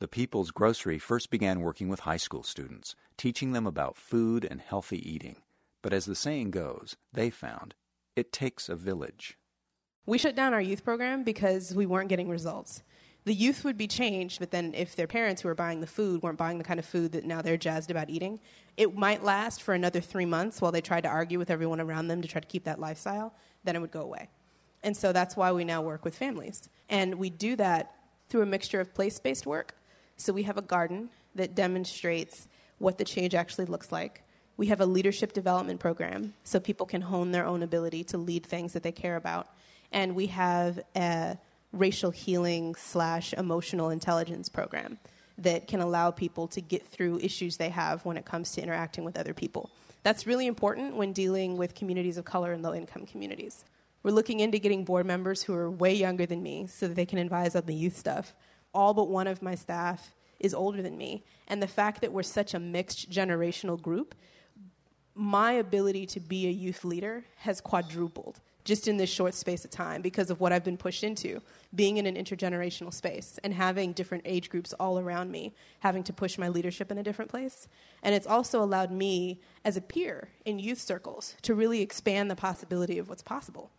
The 0.00 0.06
People's 0.08 0.52
Grocery 0.52 1.00
first 1.00 1.28
began 1.28 1.60
working 1.60 1.88
with 1.88 2.00
high 2.00 2.18
school 2.18 2.44
students, 2.44 2.94
teaching 3.16 3.50
them 3.50 3.66
about 3.66 3.96
food 3.96 4.46
and 4.48 4.60
healthy 4.60 4.98
eating. 5.10 5.36
But 5.82 5.92
as 5.92 6.04
the 6.04 6.14
saying 6.14 6.52
goes, 6.52 6.96
they 7.12 7.30
found 7.30 7.74
it 8.14 8.32
takes 8.32 8.68
a 8.68 8.76
village. 8.76 9.38
We 10.06 10.18
shut 10.18 10.36
down 10.36 10.54
our 10.54 10.60
youth 10.60 10.84
program 10.84 11.24
because 11.24 11.74
we 11.74 11.86
weren't 11.86 12.08
getting 12.08 12.28
results. 12.28 12.82
The 13.24 13.34
youth 13.34 13.64
would 13.64 13.76
be 13.76 13.86
changed, 13.86 14.38
but 14.38 14.50
then 14.50 14.72
if 14.74 14.96
their 14.96 15.06
parents 15.06 15.42
who 15.42 15.48
were 15.48 15.54
buying 15.54 15.80
the 15.80 15.86
food 15.86 16.22
weren't 16.22 16.38
buying 16.38 16.58
the 16.58 16.64
kind 16.64 16.78
of 16.78 16.86
food 16.86 17.12
that 17.12 17.24
now 17.24 17.42
they're 17.42 17.56
jazzed 17.56 17.90
about 17.90 18.08
eating, 18.08 18.40
it 18.76 18.96
might 18.96 19.22
last 19.22 19.62
for 19.62 19.74
another 19.74 20.00
three 20.00 20.24
months 20.24 20.62
while 20.62 20.72
they 20.72 20.80
tried 20.80 21.02
to 21.02 21.08
argue 21.08 21.38
with 21.38 21.50
everyone 21.50 21.80
around 21.80 22.08
them 22.08 22.22
to 22.22 22.28
try 22.28 22.40
to 22.40 22.46
keep 22.46 22.64
that 22.64 22.80
lifestyle, 22.80 23.34
then 23.64 23.76
it 23.76 23.80
would 23.80 23.90
go 23.90 24.02
away. 24.02 24.30
And 24.82 24.96
so 24.96 25.12
that's 25.12 25.36
why 25.36 25.52
we 25.52 25.64
now 25.64 25.82
work 25.82 26.04
with 26.04 26.16
families. 26.16 26.68
And 26.88 27.16
we 27.16 27.30
do 27.30 27.56
that 27.56 27.94
through 28.28 28.42
a 28.42 28.46
mixture 28.46 28.80
of 28.80 28.94
place 28.94 29.18
based 29.18 29.46
work. 29.46 29.74
So 30.16 30.32
we 30.32 30.44
have 30.44 30.58
a 30.58 30.62
garden 30.62 31.10
that 31.34 31.54
demonstrates 31.54 32.48
what 32.78 32.98
the 32.98 33.04
change 33.04 33.34
actually 33.34 33.66
looks 33.66 33.92
like. 33.92 34.22
We 34.56 34.66
have 34.66 34.80
a 34.80 34.86
leadership 34.86 35.32
development 35.32 35.80
program 35.80 36.34
so 36.44 36.58
people 36.58 36.86
can 36.86 37.00
hone 37.00 37.30
their 37.30 37.46
own 37.46 37.62
ability 37.62 38.04
to 38.04 38.18
lead 38.18 38.44
things 38.44 38.72
that 38.72 38.82
they 38.82 38.92
care 38.92 39.16
about. 39.16 39.48
And 39.92 40.14
we 40.14 40.26
have 40.26 40.80
a 40.96 41.38
racial 41.72 42.10
healing 42.10 42.74
slash 42.74 43.32
emotional 43.34 43.90
intelligence 43.90 44.48
program 44.48 44.98
that 45.38 45.68
can 45.68 45.80
allow 45.80 46.10
people 46.10 46.48
to 46.48 46.60
get 46.60 46.86
through 46.88 47.20
issues 47.20 47.56
they 47.56 47.68
have 47.68 48.04
when 48.04 48.16
it 48.16 48.24
comes 48.24 48.52
to 48.52 48.62
interacting 48.62 49.04
with 49.04 49.16
other 49.16 49.34
people. 49.34 49.70
That's 50.02 50.26
really 50.26 50.46
important 50.46 50.96
when 50.96 51.12
dealing 51.12 51.56
with 51.56 51.74
communities 51.74 52.18
of 52.18 52.24
color 52.24 52.52
and 52.52 52.62
low 52.62 52.74
income 52.74 53.06
communities. 53.06 53.64
We're 54.02 54.12
looking 54.12 54.40
into 54.40 54.58
getting 54.58 54.84
board 54.84 55.06
members 55.06 55.42
who 55.42 55.54
are 55.54 55.70
way 55.70 55.94
younger 55.94 56.24
than 56.24 56.42
me 56.42 56.66
so 56.68 56.88
that 56.88 56.94
they 56.94 57.06
can 57.06 57.18
advise 57.18 57.56
on 57.56 57.66
the 57.66 57.74
youth 57.74 57.96
stuff. 57.96 58.34
All 58.72 58.94
but 58.94 59.08
one 59.08 59.26
of 59.26 59.42
my 59.42 59.54
staff 59.54 60.14
is 60.38 60.54
older 60.54 60.82
than 60.82 60.96
me. 60.96 61.24
And 61.48 61.62
the 61.62 61.66
fact 61.66 62.00
that 62.00 62.12
we're 62.12 62.22
such 62.22 62.54
a 62.54 62.60
mixed 62.60 63.10
generational 63.10 63.80
group, 63.80 64.14
my 65.14 65.52
ability 65.52 66.06
to 66.06 66.20
be 66.20 66.46
a 66.46 66.50
youth 66.50 66.84
leader 66.84 67.24
has 67.38 67.60
quadrupled 67.60 68.40
just 68.64 68.86
in 68.86 68.98
this 68.98 69.08
short 69.08 69.34
space 69.34 69.64
of 69.64 69.70
time 69.70 70.02
because 70.02 70.30
of 70.30 70.40
what 70.40 70.52
I've 70.52 70.62
been 70.62 70.76
pushed 70.76 71.02
into, 71.02 71.40
being 71.74 71.96
in 71.96 72.06
an 72.06 72.16
intergenerational 72.16 72.92
space 72.92 73.40
and 73.42 73.52
having 73.52 73.94
different 73.94 74.24
age 74.26 74.50
groups 74.50 74.74
all 74.74 74.98
around 74.98 75.30
me, 75.30 75.54
having 75.80 76.04
to 76.04 76.12
push 76.12 76.36
my 76.36 76.48
leadership 76.48 76.92
in 76.92 76.98
a 76.98 77.02
different 77.02 77.30
place. 77.30 77.66
And 78.02 78.14
it's 78.14 78.26
also 78.26 78.62
allowed 78.62 78.92
me, 78.92 79.40
as 79.64 79.78
a 79.78 79.80
peer 79.80 80.28
in 80.44 80.58
youth 80.58 80.80
circles, 80.80 81.34
to 81.42 81.54
really 81.54 81.80
expand 81.80 82.30
the 82.30 82.36
possibility 82.36 82.98
of 82.98 83.08
what's 83.08 83.22
possible 83.22 83.70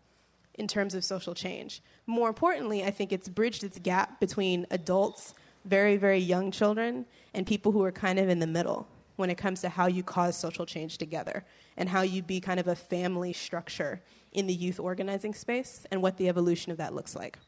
in 0.59 0.67
terms 0.67 0.93
of 0.93 1.03
social 1.03 1.33
change. 1.33 1.81
More 2.05 2.27
importantly, 2.27 2.83
I 2.83 2.91
think 2.91 3.11
it's 3.11 3.29
bridged 3.29 3.63
its 3.63 3.79
gap 3.79 4.19
between 4.19 4.67
adults, 4.69 5.33
very, 5.65 5.95
very 5.95 6.19
young 6.19 6.51
children, 6.51 7.05
and 7.33 7.47
people 7.47 7.71
who 7.71 7.83
are 7.83 7.91
kind 7.91 8.19
of 8.19 8.29
in 8.29 8.39
the 8.39 8.47
middle 8.47 8.87
when 9.15 9.29
it 9.29 9.37
comes 9.37 9.61
to 9.61 9.69
how 9.69 9.87
you 9.87 10.03
cause 10.03 10.37
social 10.37 10.65
change 10.65 10.97
together 10.97 11.45
and 11.77 11.89
how 11.89 12.01
you 12.01 12.21
be 12.21 12.39
kind 12.39 12.59
of 12.59 12.67
a 12.67 12.75
family 12.75 13.33
structure 13.33 14.01
in 14.33 14.47
the 14.47 14.53
youth 14.53 14.79
organizing 14.79 15.33
space 15.33 15.85
and 15.91 16.01
what 16.01 16.17
the 16.17 16.29
evolution 16.29 16.71
of 16.71 16.77
that 16.77 16.93
looks 16.93 17.15
like. 17.15 17.39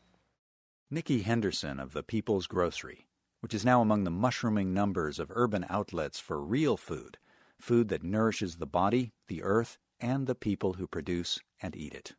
Nikki 0.90 1.22
Henderson 1.22 1.80
of 1.80 1.94
the 1.94 2.04
People's 2.04 2.48
Grocery, 2.48 3.08
which 3.42 3.54
is 3.54 3.66
now 3.66 3.82
among 3.82 4.04
the 4.04 4.12
mushrooming 4.12 4.74
numbers 4.74 5.20
of 5.20 5.32
urban 5.34 5.66
outlets 5.70 6.20
for 6.20 6.42
real 6.42 6.76
food, 6.78 7.18
food 7.60 7.90
that 7.90 8.04
nourishes 8.04 8.56
the 8.56 8.66
body, 8.66 9.12
the 9.28 9.44
earth, 9.44 9.78
and 10.00 10.28
the 10.28 10.36
people 10.36 10.74
who 10.74 10.88
produce 10.88 11.40
and 11.62 11.76
eat 11.76 11.94
it. 11.94 12.14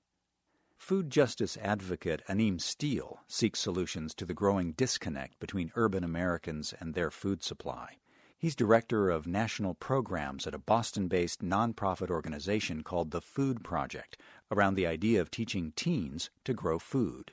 Food 0.83 1.11
justice 1.11 1.57
advocate 1.59 2.23
Anim 2.27 2.59
Steel 2.59 3.21
seeks 3.29 3.61
solutions 3.61 4.17
to 4.17 4.25
the 4.25 4.35
growing 4.35 4.73
disconnect 4.73 5.39
between 5.39 5.71
urban 5.77 6.03
Americans 6.03 6.75
and 6.81 6.93
their 6.93 7.09
food 7.09 7.45
supply. 7.45 7.99
He's 8.37 8.57
director 8.57 9.09
of 9.09 9.29
national 9.29 9.75
programs 9.75 10.45
at 10.45 10.57
a 10.57 10.59
Boston 10.59 11.07
based 11.07 11.41
nonprofit 11.41 12.11
organization 12.11 12.83
called 12.83 13.13
the 13.13 13.21
Food 13.21 13.63
Project 13.63 14.21
around 14.51 14.75
the 14.75 14.89
idea 14.89 15.21
of 15.21 15.31
teaching 15.31 15.73
teens 15.77 16.31
to 16.45 16.53
grow 16.53 16.81
food. 16.81 17.33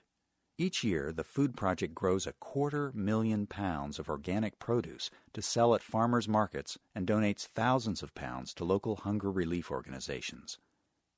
Each 0.59 0.83
year, 0.83 1.11
the 1.11 1.23
Food 1.23 1.57
Project 1.57 1.95
grows 1.95 2.27
a 2.27 2.33
quarter 2.33 2.91
million 2.93 3.47
pounds 3.47 3.97
of 3.97 4.09
organic 4.09 4.59
produce 4.59 5.09
to 5.33 5.41
sell 5.41 5.73
at 5.73 5.81
farmers 5.81 6.27
markets 6.27 6.77
and 6.93 7.07
donates 7.07 7.47
thousands 7.47 8.03
of 8.03 8.13
pounds 8.13 8.53
to 8.53 8.63
local 8.63 8.97
hunger 8.97 9.31
relief 9.31 9.71
organizations. 9.71 10.59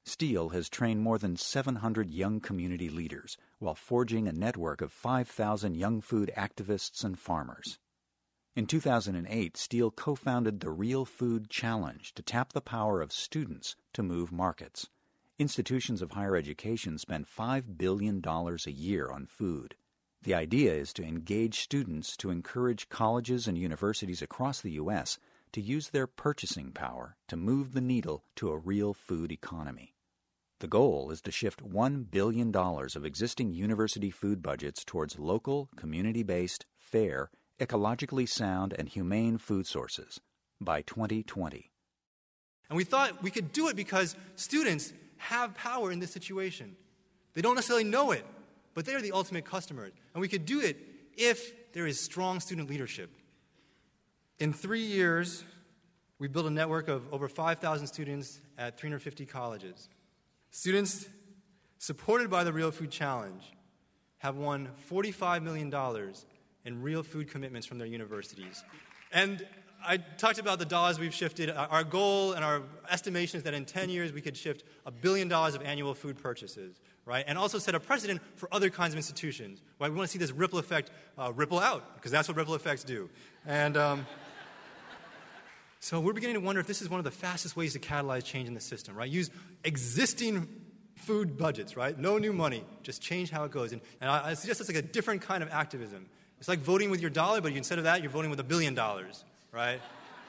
Steel 0.03 0.49
has 0.49 0.69
trained 0.69 1.01
more 1.01 1.17
than 1.17 1.37
700 1.37 2.11
young 2.11 2.39
community 2.39 2.89
leaders 2.89 3.37
while 3.59 3.75
forging 3.75 4.27
a 4.27 4.31
network 4.31 4.81
of 4.81 4.91
5,000 4.91 5.75
young 5.75 6.01
food 6.01 6.31
activists 6.35 7.03
and 7.03 7.19
farmers. 7.19 7.77
In 8.55 8.65
2008, 8.65 9.55
Steel 9.55 9.91
co 9.91 10.15
founded 10.15 10.59
the 10.59 10.71
Real 10.71 11.05
Food 11.05 11.49
Challenge 11.49 12.13
to 12.15 12.21
tap 12.21 12.51
the 12.51 12.61
power 12.61 13.01
of 13.01 13.13
students 13.13 13.75
to 13.93 14.03
move 14.03 14.31
markets. 14.31 14.89
Institutions 15.39 16.01
of 16.01 16.11
higher 16.11 16.35
education 16.35 16.97
spend 16.97 17.27
$5 17.27 17.77
billion 17.77 18.21
a 18.25 18.71
year 18.71 19.09
on 19.09 19.25
food. 19.25 19.75
The 20.23 20.35
idea 20.35 20.73
is 20.73 20.93
to 20.93 21.03
engage 21.03 21.61
students 21.61 22.17
to 22.17 22.29
encourage 22.29 22.89
colleges 22.89 23.47
and 23.47 23.57
universities 23.57 24.21
across 24.21 24.61
the 24.61 24.73
U.S. 24.73 25.17
to 25.53 25.61
use 25.61 25.89
their 25.89 26.07
purchasing 26.07 26.71
power 26.71 27.17
to 27.27 27.35
move 27.35 27.73
the 27.73 27.81
needle 27.81 28.23
to 28.35 28.51
a 28.51 28.57
real 28.57 28.93
food 28.93 29.31
economy. 29.31 29.95
The 30.59 30.67
goal 30.67 31.09
is 31.09 31.21
to 31.21 31.31
shift 31.31 31.67
$1 31.67 32.11
billion 32.11 32.55
of 32.55 33.05
existing 33.05 33.53
university 33.53 34.11
food 34.11 34.43
budgets 34.43 34.85
towards 34.85 35.17
local, 35.17 35.69
community 35.75 36.23
based, 36.23 36.65
fair, 36.77 37.31
ecologically 37.59 38.29
sound, 38.29 38.73
and 38.77 38.87
humane 38.87 39.37
food 39.37 39.65
sources 39.65 40.19
by 40.59 40.83
2020. 40.83 41.71
And 42.69 42.77
we 42.77 42.83
thought 42.83 43.23
we 43.23 43.31
could 43.31 43.51
do 43.51 43.67
it 43.69 43.75
because 43.75 44.15
students 44.35 44.93
have 45.17 45.55
power 45.55 45.91
in 45.91 45.99
this 45.99 46.11
situation. 46.11 46.75
They 47.33 47.41
don't 47.41 47.55
necessarily 47.55 47.83
know 47.83 48.11
it, 48.11 48.25
but 48.73 48.85
they 48.85 48.93
are 48.93 49.01
the 49.01 49.11
ultimate 49.11 49.45
customers. 49.45 49.91
And 50.13 50.21
we 50.21 50.27
could 50.27 50.45
do 50.45 50.61
it 50.61 50.77
if 51.17 51.73
there 51.73 51.87
is 51.87 51.99
strong 51.99 52.39
student 52.39 52.69
leadership. 52.69 53.09
In 54.41 54.53
three 54.53 54.81
years, 54.81 55.43
we 56.17 56.27
built 56.27 56.47
a 56.47 56.49
network 56.49 56.87
of 56.87 57.03
over 57.13 57.29
5,000 57.29 57.85
students 57.85 58.41
at 58.57 58.75
350 58.79 59.27
colleges. 59.27 59.87
Students 60.49 61.07
supported 61.77 62.31
by 62.31 62.43
the 62.43 62.51
Real 62.51 62.71
Food 62.71 62.89
Challenge 62.89 63.43
have 64.17 64.37
won 64.37 64.69
$45 64.89 65.43
million 65.43 65.71
in 66.65 66.81
real 66.81 67.03
food 67.03 67.29
commitments 67.29 67.67
from 67.67 67.77
their 67.77 67.85
universities. 67.85 68.63
And 69.13 69.45
I 69.85 69.97
talked 69.97 70.39
about 70.39 70.57
the 70.57 70.65
dollars 70.65 70.97
we've 70.97 71.13
shifted. 71.13 71.51
Our 71.51 71.83
goal 71.83 72.33
and 72.33 72.43
our 72.43 72.63
estimation 72.89 73.37
is 73.37 73.43
that 73.43 73.53
in 73.53 73.65
10 73.65 73.91
years 73.91 74.11
we 74.11 74.21
could 74.21 74.37
shift 74.37 74.63
a 74.87 74.91
billion 74.91 75.27
dollars 75.27 75.53
of 75.53 75.61
annual 75.61 75.93
food 75.93 76.21
purchases, 76.21 76.79
right? 77.05 77.25
And 77.27 77.37
also 77.37 77.59
set 77.59 77.75
a 77.75 77.79
precedent 77.79 78.21
for 78.35 78.47
other 78.51 78.69
kinds 78.69 78.93
of 78.93 78.97
institutions, 78.97 79.61
right? 79.79 79.91
We 79.91 79.97
want 79.97 80.07
to 80.07 80.11
see 80.11 80.19
this 80.19 80.31
ripple 80.31 80.57
effect 80.59 80.89
uh, 81.17 81.31
ripple 81.33 81.59
out, 81.59 81.95
because 81.95 82.11
that's 82.11 82.27
what 82.27 82.37
ripple 82.37 82.55
effects 82.55 82.83
do. 82.83 83.09
And 83.45 83.75
um, 83.75 84.05
so 85.83 85.99
we're 85.99 86.13
beginning 86.13 86.35
to 86.35 86.41
wonder 86.41 86.61
if 86.61 86.67
this 86.67 86.83
is 86.83 86.91
one 86.91 86.99
of 86.99 87.03
the 87.03 87.11
fastest 87.11 87.57
ways 87.57 87.73
to 87.73 87.79
catalyze 87.79 88.23
change 88.23 88.47
in 88.47 88.53
the 88.53 88.61
system, 88.61 88.95
right? 88.95 89.09
Use 89.09 89.31
existing 89.63 90.47
food 90.93 91.39
budgets, 91.39 91.75
right? 91.75 91.97
No 91.97 92.19
new 92.19 92.33
money, 92.33 92.63
just 92.83 93.01
change 93.01 93.31
how 93.31 93.45
it 93.45 93.51
goes. 93.51 93.71
And, 93.71 93.81
and 93.99 94.07
I, 94.07 94.29
I 94.29 94.33
suggest 94.35 94.61
it's 94.61 94.69
like 94.69 94.77
a 94.77 94.87
different 94.87 95.23
kind 95.23 95.41
of 95.41 95.49
activism. 95.49 96.05
It's 96.37 96.47
like 96.47 96.59
voting 96.59 96.91
with 96.91 97.01
your 97.01 97.09
dollar, 97.09 97.41
but 97.41 97.53
instead 97.53 97.79
of 97.79 97.85
that, 97.85 98.03
you're 98.03 98.11
voting 98.11 98.29
with 98.29 98.39
a 98.39 98.43
billion 98.43 98.75
dollars, 98.75 99.25
right? 99.51 99.81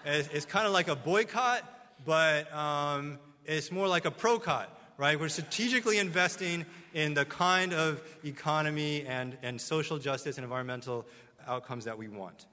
It's, 0.07 0.29
it's 0.29 0.47
kind 0.47 0.67
of 0.67 0.73
like 0.73 0.89
a 0.89 0.97
boycott, 0.97 1.63
but 2.07 2.51
um, 2.55 3.19
it's 3.45 3.71
more 3.71 3.87
like 3.87 4.07
a 4.07 4.11
procot, 4.11 4.69
right? 4.97 5.21
We're 5.21 5.29
strategically 5.29 5.99
investing 5.99 6.65
in 6.95 7.13
the 7.13 7.27
kind 7.27 7.75
of 7.75 8.03
economy 8.25 9.05
and, 9.07 9.37
and 9.43 9.61
social 9.61 9.99
justice 9.99 10.39
and 10.39 10.45
environmental 10.45 11.05
outcomes 11.47 11.85
that 11.85 11.99
we 11.99 12.09
want. 12.09 12.47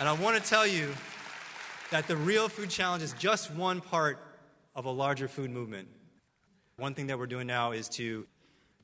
And 0.00 0.08
I 0.08 0.12
want 0.12 0.40
to 0.40 0.48
tell 0.48 0.64
you 0.64 0.94
that 1.90 2.06
the 2.06 2.16
Real 2.16 2.48
Food 2.48 2.70
Challenge 2.70 3.02
is 3.02 3.14
just 3.14 3.50
one 3.50 3.80
part 3.80 4.20
of 4.76 4.84
a 4.84 4.90
larger 4.90 5.26
food 5.26 5.50
movement. 5.50 5.88
One 6.76 6.94
thing 6.94 7.08
that 7.08 7.18
we're 7.18 7.26
doing 7.26 7.48
now 7.48 7.72
is 7.72 7.88
to 7.90 8.24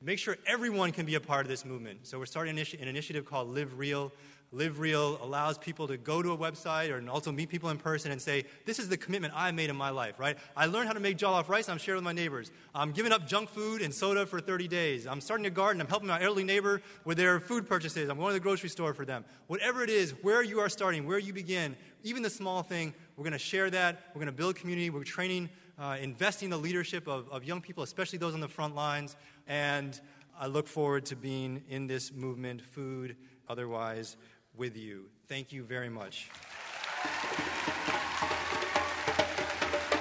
make 0.01 0.19
sure 0.19 0.35
everyone 0.45 0.91
can 0.91 1.05
be 1.05 1.15
a 1.15 1.21
part 1.21 1.45
of 1.45 1.47
this 1.47 1.63
movement. 1.63 1.99
So 2.05 2.19
we're 2.19 2.25
starting 2.25 2.59
an 2.59 2.87
initiative 2.89 3.25
called 3.25 3.47
Live 3.47 3.79
Real. 3.79 4.11
Live 4.51 4.79
Real 4.79 5.19
allows 5.21 5.57
people 5.57 5.87
to 5.87 5.97
go 5.97 6.21
to 6.21 6.31
a 6.31 6.37
website 6.37 6.89
or 6.89 7.09
also 7.09 7.31
meet 7.31 7.49
people 7.49 7.69
in 7.69 7.77
person 7.77 8.11
and 8.11 8.21
say, 8.21 8.45
This 8.65 8.79
is 8.79 8.87
the 8.87 8.97
commitment 8.97 9.33
I 9.35 9.51
made 9.51 9.69
in 9.69 9.75
my 9.75 9.89
life, 9.89 10.19
right? 10.19 10.37
I 10.55 10.67
learned 10.67 10.87
how 10.87 10.93
to 10.93 10.99
make 10.99 11.17
jollof 11.17 11.49
rice, 11.49 11.67
I'm 11.67 11.77
sharing 11.77 11.97
with 11.97 12.05
my 12.05 12.13
neighbors. 12.13 12.51
I'm 12.73 12.91
giving 12.91 13.11
up 13.11 13.27
junk 13.27 13.49
food 13.49 13.81
and 13.81 13.93
soda 13.93 14.25
for 14.25 14.39
30 14.39 14.67
days. 14.67 15.07
I'm 15.07 15.19
starting 15.19 15.45
a 15.45 15.49
garden, 15.49 15.81
I'm 15.81 15.87
helping 15.87 16.07
my 16.07 16.21
elderly 16.21 16.43
neighbor 16.43 16.81
with 17.03 17.17
their 17.17 17.39
food 17.39 17.67
purchases. 17.67 18.09
I'm 18.09 18.17
going 18.17 18.29
to 18.29 18.33
the 18.33 18.39
grocery 18.39 18.69
store 18.69 18.93
for 18.93 19.03
them. 19.03 19.25
Whatever 19.47 19.83
it 19.83 19.89
is, 19.89 20.11
where 20.21 20.41
you 20.41 20.59
are 20.59 20.69
starting, 20.69 21.05
where 21.05 21.19
you 21.19 21.33
begin, 21.33 21.75
even 22.03 22.23
the 22.23 22.29
small 22.29 22.63
thing, 22.63 22.93
we're 23.17 23.23
going 23.23 23.33
to 23.33 23.39
share 23.39 23.69
that. 23.71 24.03
We're 24.09 24.19
going 24.19 24.27
to 24.27 24.31
build 24.31 24.55
community. 24.55 24.89
We're 24.89 25.03
training, 25.03 25.49
uh, 25.79 25.97
investing 25.99 26.47
in 26.47 26.51
the 26.51 26.57
leadership 26.57 27.07
of, 27.07 27.27
of 27.29 27.43
young 27.43 27.61
people, 27.61 27.83
especially 27.83 28.19
those 28.19 28.33
on 28.33 28.39
the 28.39 28.47
front 28.47 28.75
lines. 28.75 29.15
And 29.47 29.99
I 30.39 30.47
look 30.47 30.67
forward 30.67 31.05
to 31.07 31.15
being 31.15 31.63
in 31.69 31.87
this 31.87 32.11
movement, 32.11 32.61
food, 32.61 33.15
otherwise, 33.47 34.17
with 34.55 34.77
you. 34.77 35.05
Thank 35.27 35.51
you 35.51 35.63
very 35.63 35.89
much. 35.89 36.29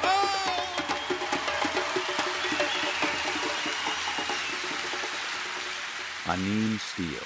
Oh! 0.02 0.34
Anim 6.28 6.78
Steel. 6.78 7.22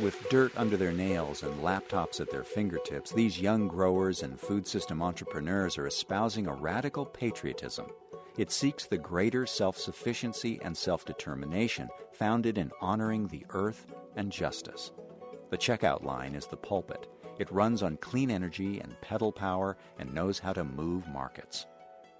With 0.00 0.28
dirt 0.30 0.52
under 0.56 0.76
their 0.76 0.92
nails 0.92 1.42
and 1.42 1.60
laptops 1.60 2.20
at 2.20 2.30
their 2.30 2.44
fingertips, 2.44 3.10
these 3.10 3.40
young 3.40 3.66
growers 3.66 4.22
and 4.22 4.38
food 4.38 4.66
system 4.66 5.02
entrepreneurs 5.02 5.76
are 5.76 5.88
espousing 5.88 6.46
a 6.46 6.54
radical 6.54 7.04
patriotism 7.04 7.86
it 8.38 8.52
seeks 8.52 8.86
the 8.86 8.96
greater 8.96 9.44
self 9.44 9.76
sufficiency 9.76 10.58
and 10.62 10.74
self 10.74 11.04
determination 11.04 11.88
founded 12.12 12.56
in 12.56 12.70
honoring 12.80 13.26
the 13.26 13.44
earth 13.50 13.86
and 14.16 14.32
justice. 14.32 14.92
The 15.50 15.58
checkout 15.58 16.04
line 16.04 16.34
is 16.34 16.46
the 16.46 16.56
pulpit. 16.56 17.08
It 17.38 17.50
runs 17.52 17.82
on 17.82 17.96
clean 17.98 18.30
energy 18.30 18.80
and 18.80 19.00
pedal 19.00 19.32
power 19.32 19.76
and 19.98 20.14
knows 20.14 20.38
how 20.38 20.52
to 20.52 20.64
move 20.64 21.08
markets. 21.08 21.66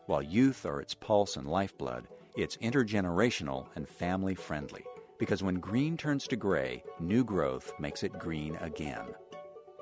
While 0.07 0.23
youth 0.23 0.67
are 0.67 0.81
its 0.81 0.95
pulse 0.95 1.37
and 1.37 1.47
lifeblood, 1.47 2.09
it's 2.37 2.57
intergenerational 2.59 3.67
and 3.77 3.89
family 3.89 4.35
friendly, 4.35 4.85
Because 5.19 5.43
when 5.43 5.57
green 5.57 5.97
turns 5.97 6.29
to 6.29 6.37
gray, 6.37 6.85
new 7.01 7.25
growth 7.25 7.73
makes 7.81 8.03
it 8.05 8.19
green 8.19 8.57
again. 8.61 9.07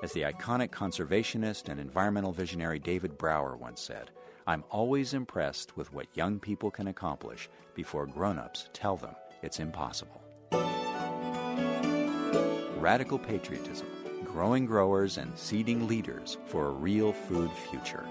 As 0.03 0.11
the 0.11 0.21
iconic 0.21 0.69
conservationist 0.69 1.69
and 1.69 1.79
environmental 1.79 2.31
visionary 2.31 2.79
David 2.79 3.17
Brower 3.17 3.55
once 3.55 3.81
said, 3.81 4.11
I'm 4.47 4.63
always 4.69 5.13
impressed 5.13 5.75
with 5.75 5.91
what 5.91 6.07
young 6.15 6.39
people 6.39 6.71
can 6.71 6.87
accomplish 6.87 7.49
before 7.75 8.07
grown 8.07 8.39
ups 8.39 8.69
tell 8.71 8.95
them 8.95 9.13
it's 9.41 9.59
impossible. 9.59 10.21
Radical 12.79 13.19
patriotism, 13.19 13.87
growing 14.23 14.65
growers 14.65 15.17
and 15.17 15.37
seeding 15.37 15.85
leaders 15.85 16.37
for 16.45 16.67
a 16.67 16.71
real 16.71 17.11
food 17.11 17.51
future. 17.69 18.07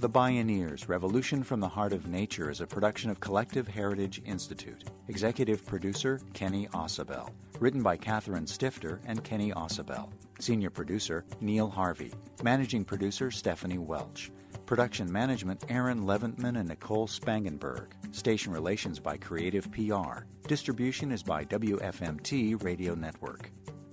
The 0.00 0.08
Bioneers 0.08 0.88
Revolution 0.88 1.44
from 1.44 1.60
the 1.60 1.68
Heart 1.68 1.92
of 1.92 2.06
Nature 2.06 2.50
is 2.50 2.62
a 2.62 2.66
production 2.66 3.10
of 3.10 3.20
Collective 3.20 3.68
Heritage 3.68 4.22
Institute. 4.24 4.84
Executive 5.08 5.66
producer 5.66 6.18
Kenny 6.32 6.66
Ausubel. 6.68 7.28
Written 7.60 7.82
by 7.82 7.98
Catherine 7.98 8.46
Stifter 8.46 9.02
and 9.04 9.22
Kenny 9.22 9.52
Ausubel. 9.52 10.10
Senior 10.38 10.70
producer 10.70 11.26
Neil 11.42 11.68
Harvey. 11.68 12.10
Managing 12.42 12.86
producer 12.86 13.30
Stephanie 13.30 13.76
Welch. 13.76 14.30
Production 14.66 15.12
management 15.12 15.62
Aaron 15.68 16.04
Leventman 16.04 16.58
and 16.58 16.68
Nicole 16.68 17.06
Spangenberg. 17.06 17.88
Station 18.12 18.50
relations 18.50 18.98
by 18.98 19.18
Creative 19.18 19.70
PR. 19.70 20.24
Distribution 20.48 21.12
is 21.12 21.22
by 21.22 21.44
WFMT 21.44 22.62
Radio 22.64 22.94
Network. 22.94 23.50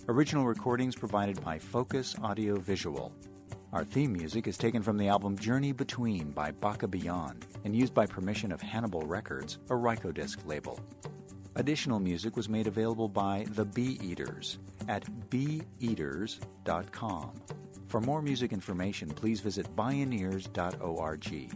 Original 0.08 0.46
recordings 0.46 0.96
provided 0.96 1.44
by 1.44 1.60
Focus 1.60 2.16
Audio 2.24 2.56
Visual. 2.58 3.14
Our 3.74 3.84
theme 3.84 4.14
music 4.14 4.48
is 4.48 4.58
taken 4.58 4.82
from 4.82 4.98
the 4.98 5.10
album 5.10 5.38
Journey 5.38 5.74
Between 5.74 6.32
by 6.32 6.52
Baka 6.52 6.88
Beyond 6.88 7.46
and 7.66 7.76
used 7.76 7.94
by 7.94 8.06
permission 8.06 8.54
of 8.54 8.62
Hannibal 8.62 9.02
Records, 9.02 9.60
a 9.70 9.74
Rykodisc 9.74 10.46
label. 10.46 10.80
Additional 11.56 12.00
music 12.00 12.38
was 12.38 12.48
made 12.48 12.68
available 12.68 13.10
by 13.10 13.46
The 13.50 13.66
Bee 13.66 14.00
Eaters 14.02 14.58
at 14.88 15.04
beeaters.com. 15.30 16.40
For 17.92 18.00
more 18.00 18.22
music 18.22 18.54
information, 18.54 19.10
please 19.10 19.42
visit 19.42 19.68
bioneers.org. 19.76 21.52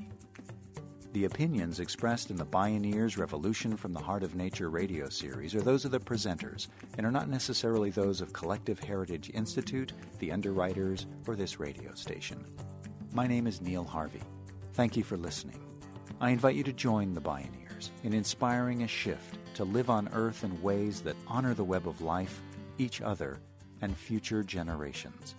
The 1.13 1.23
opinions 1.23 1.79
expressed 1.79 2.29
in 2.29 2.35
the 2.35 2.45
Bioneers 2.45 3.17
Revolution 3.17 3.77
from 3.77 3.93
the 3.93 4.01
Heart 4.01 4.23
of 4.23 4.35
Nature 4.35 4.69
radio 4.69 5.07
series 5.07 5.55
are 5.55 5.61
those 5.61 5.85
of 5.85 5.91
the 5.91 5.99
presenters 6.01 6.67
and 6.97 7.07
are 7.07 7.11
not 7.11 7.29
necessarily 7.29 7.89
those 7.89 8.19
of 8.19 8.33
Collective 8.33 8.77
Heritage 8.79 9.31
Institute, 9.33 9.93
the 10.19 10.33
underwriters, 10.33 11.05
or 11.25 11.37
this 11.37 11.57
radio 11.57 11.93
station. 11.93 12.43
My 13.13 13.27
name 13.27 13.47
is 13.47 13.61
Neil 13.61 13.85
Harvey. 13.85 14.21
Thank 14.73 14.97
you 14.97 15.05
for 15.05 15.15
listening. 15.15 15.61
I 16.19 16.31
invite 16.31 16.57
you 16.57 16.63
to 16.63 16.73
join 16.73 17.13
the 17.13 17.21
Bioneers 17.21 17.91
in 18.03 18.11
inspiring 18.11 18.83
a 18.83 18.89
shift 18.89 19.37
to 19.53 19.63
live 19.63 19.89
on 19.89 20.09
Earth 20.11 20.43
in 20.43 20.61
ways 20.61 20.99
that 21.03 21.15
honor 21.27 21.53
the 21.53 21.63
web 21.63 21.87
of 21.87 22.01
life, 22.01 22.41
each 22.77 23.01
other, 23.01 23.39
and 23.81 23.95
future 23.95 24.43
generations. 24.43 25.35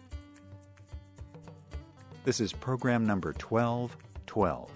This 2.26 2.40
is 2.40 2.52
program 2.52 3.06
number 3.06 3.28
1212. 3.28 4.72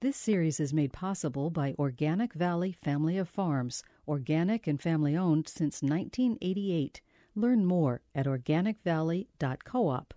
This 0.00 0.16
series 0.16 0.60
is 0.60 0.72
made 0.72 0.92
possible 0.92 1.50
by 1.50 1.74
Organic 1.80 2.32
Valley 2.34 2.70
Family 2.70 3.18
of 3.18 3.28
Farms, 3.28 3.82
organic 4.06 4.68
and 4.68 4.80
family 4.80 5.16
owned 5.16 5.48
since 5.48 5.82
1988. 5.82 7.00
Learn 7.34 7.66
more 7.66 8.00
at 8.14 8.26
organicvalley.coop. 8.26 10.14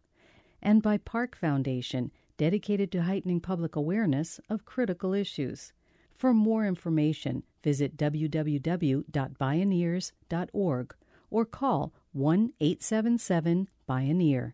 And 0.62 0.84
by 0.84 0.98
Park 1.00 1.36
Foundation, 1.36 2.12
dedicated 2.38 2.92
to 2.92 3.02
heightening 3.02 3.40
public 3.40 3.76
awareness 3.76 4.40
of 4.48 4.64
critical 4.64 5.16
issues. 5.16 5.74
For 6.16 6.36
more 6.36 6.68
information, 6.68 7.42
visit 7.64 7.98
www.bioneers.org 7.98 10.96
or 11.32 11.46
call 11.46 11.94
1 12.12 12.52
877 12.60 13.70
Bioneer. 13.90 14.54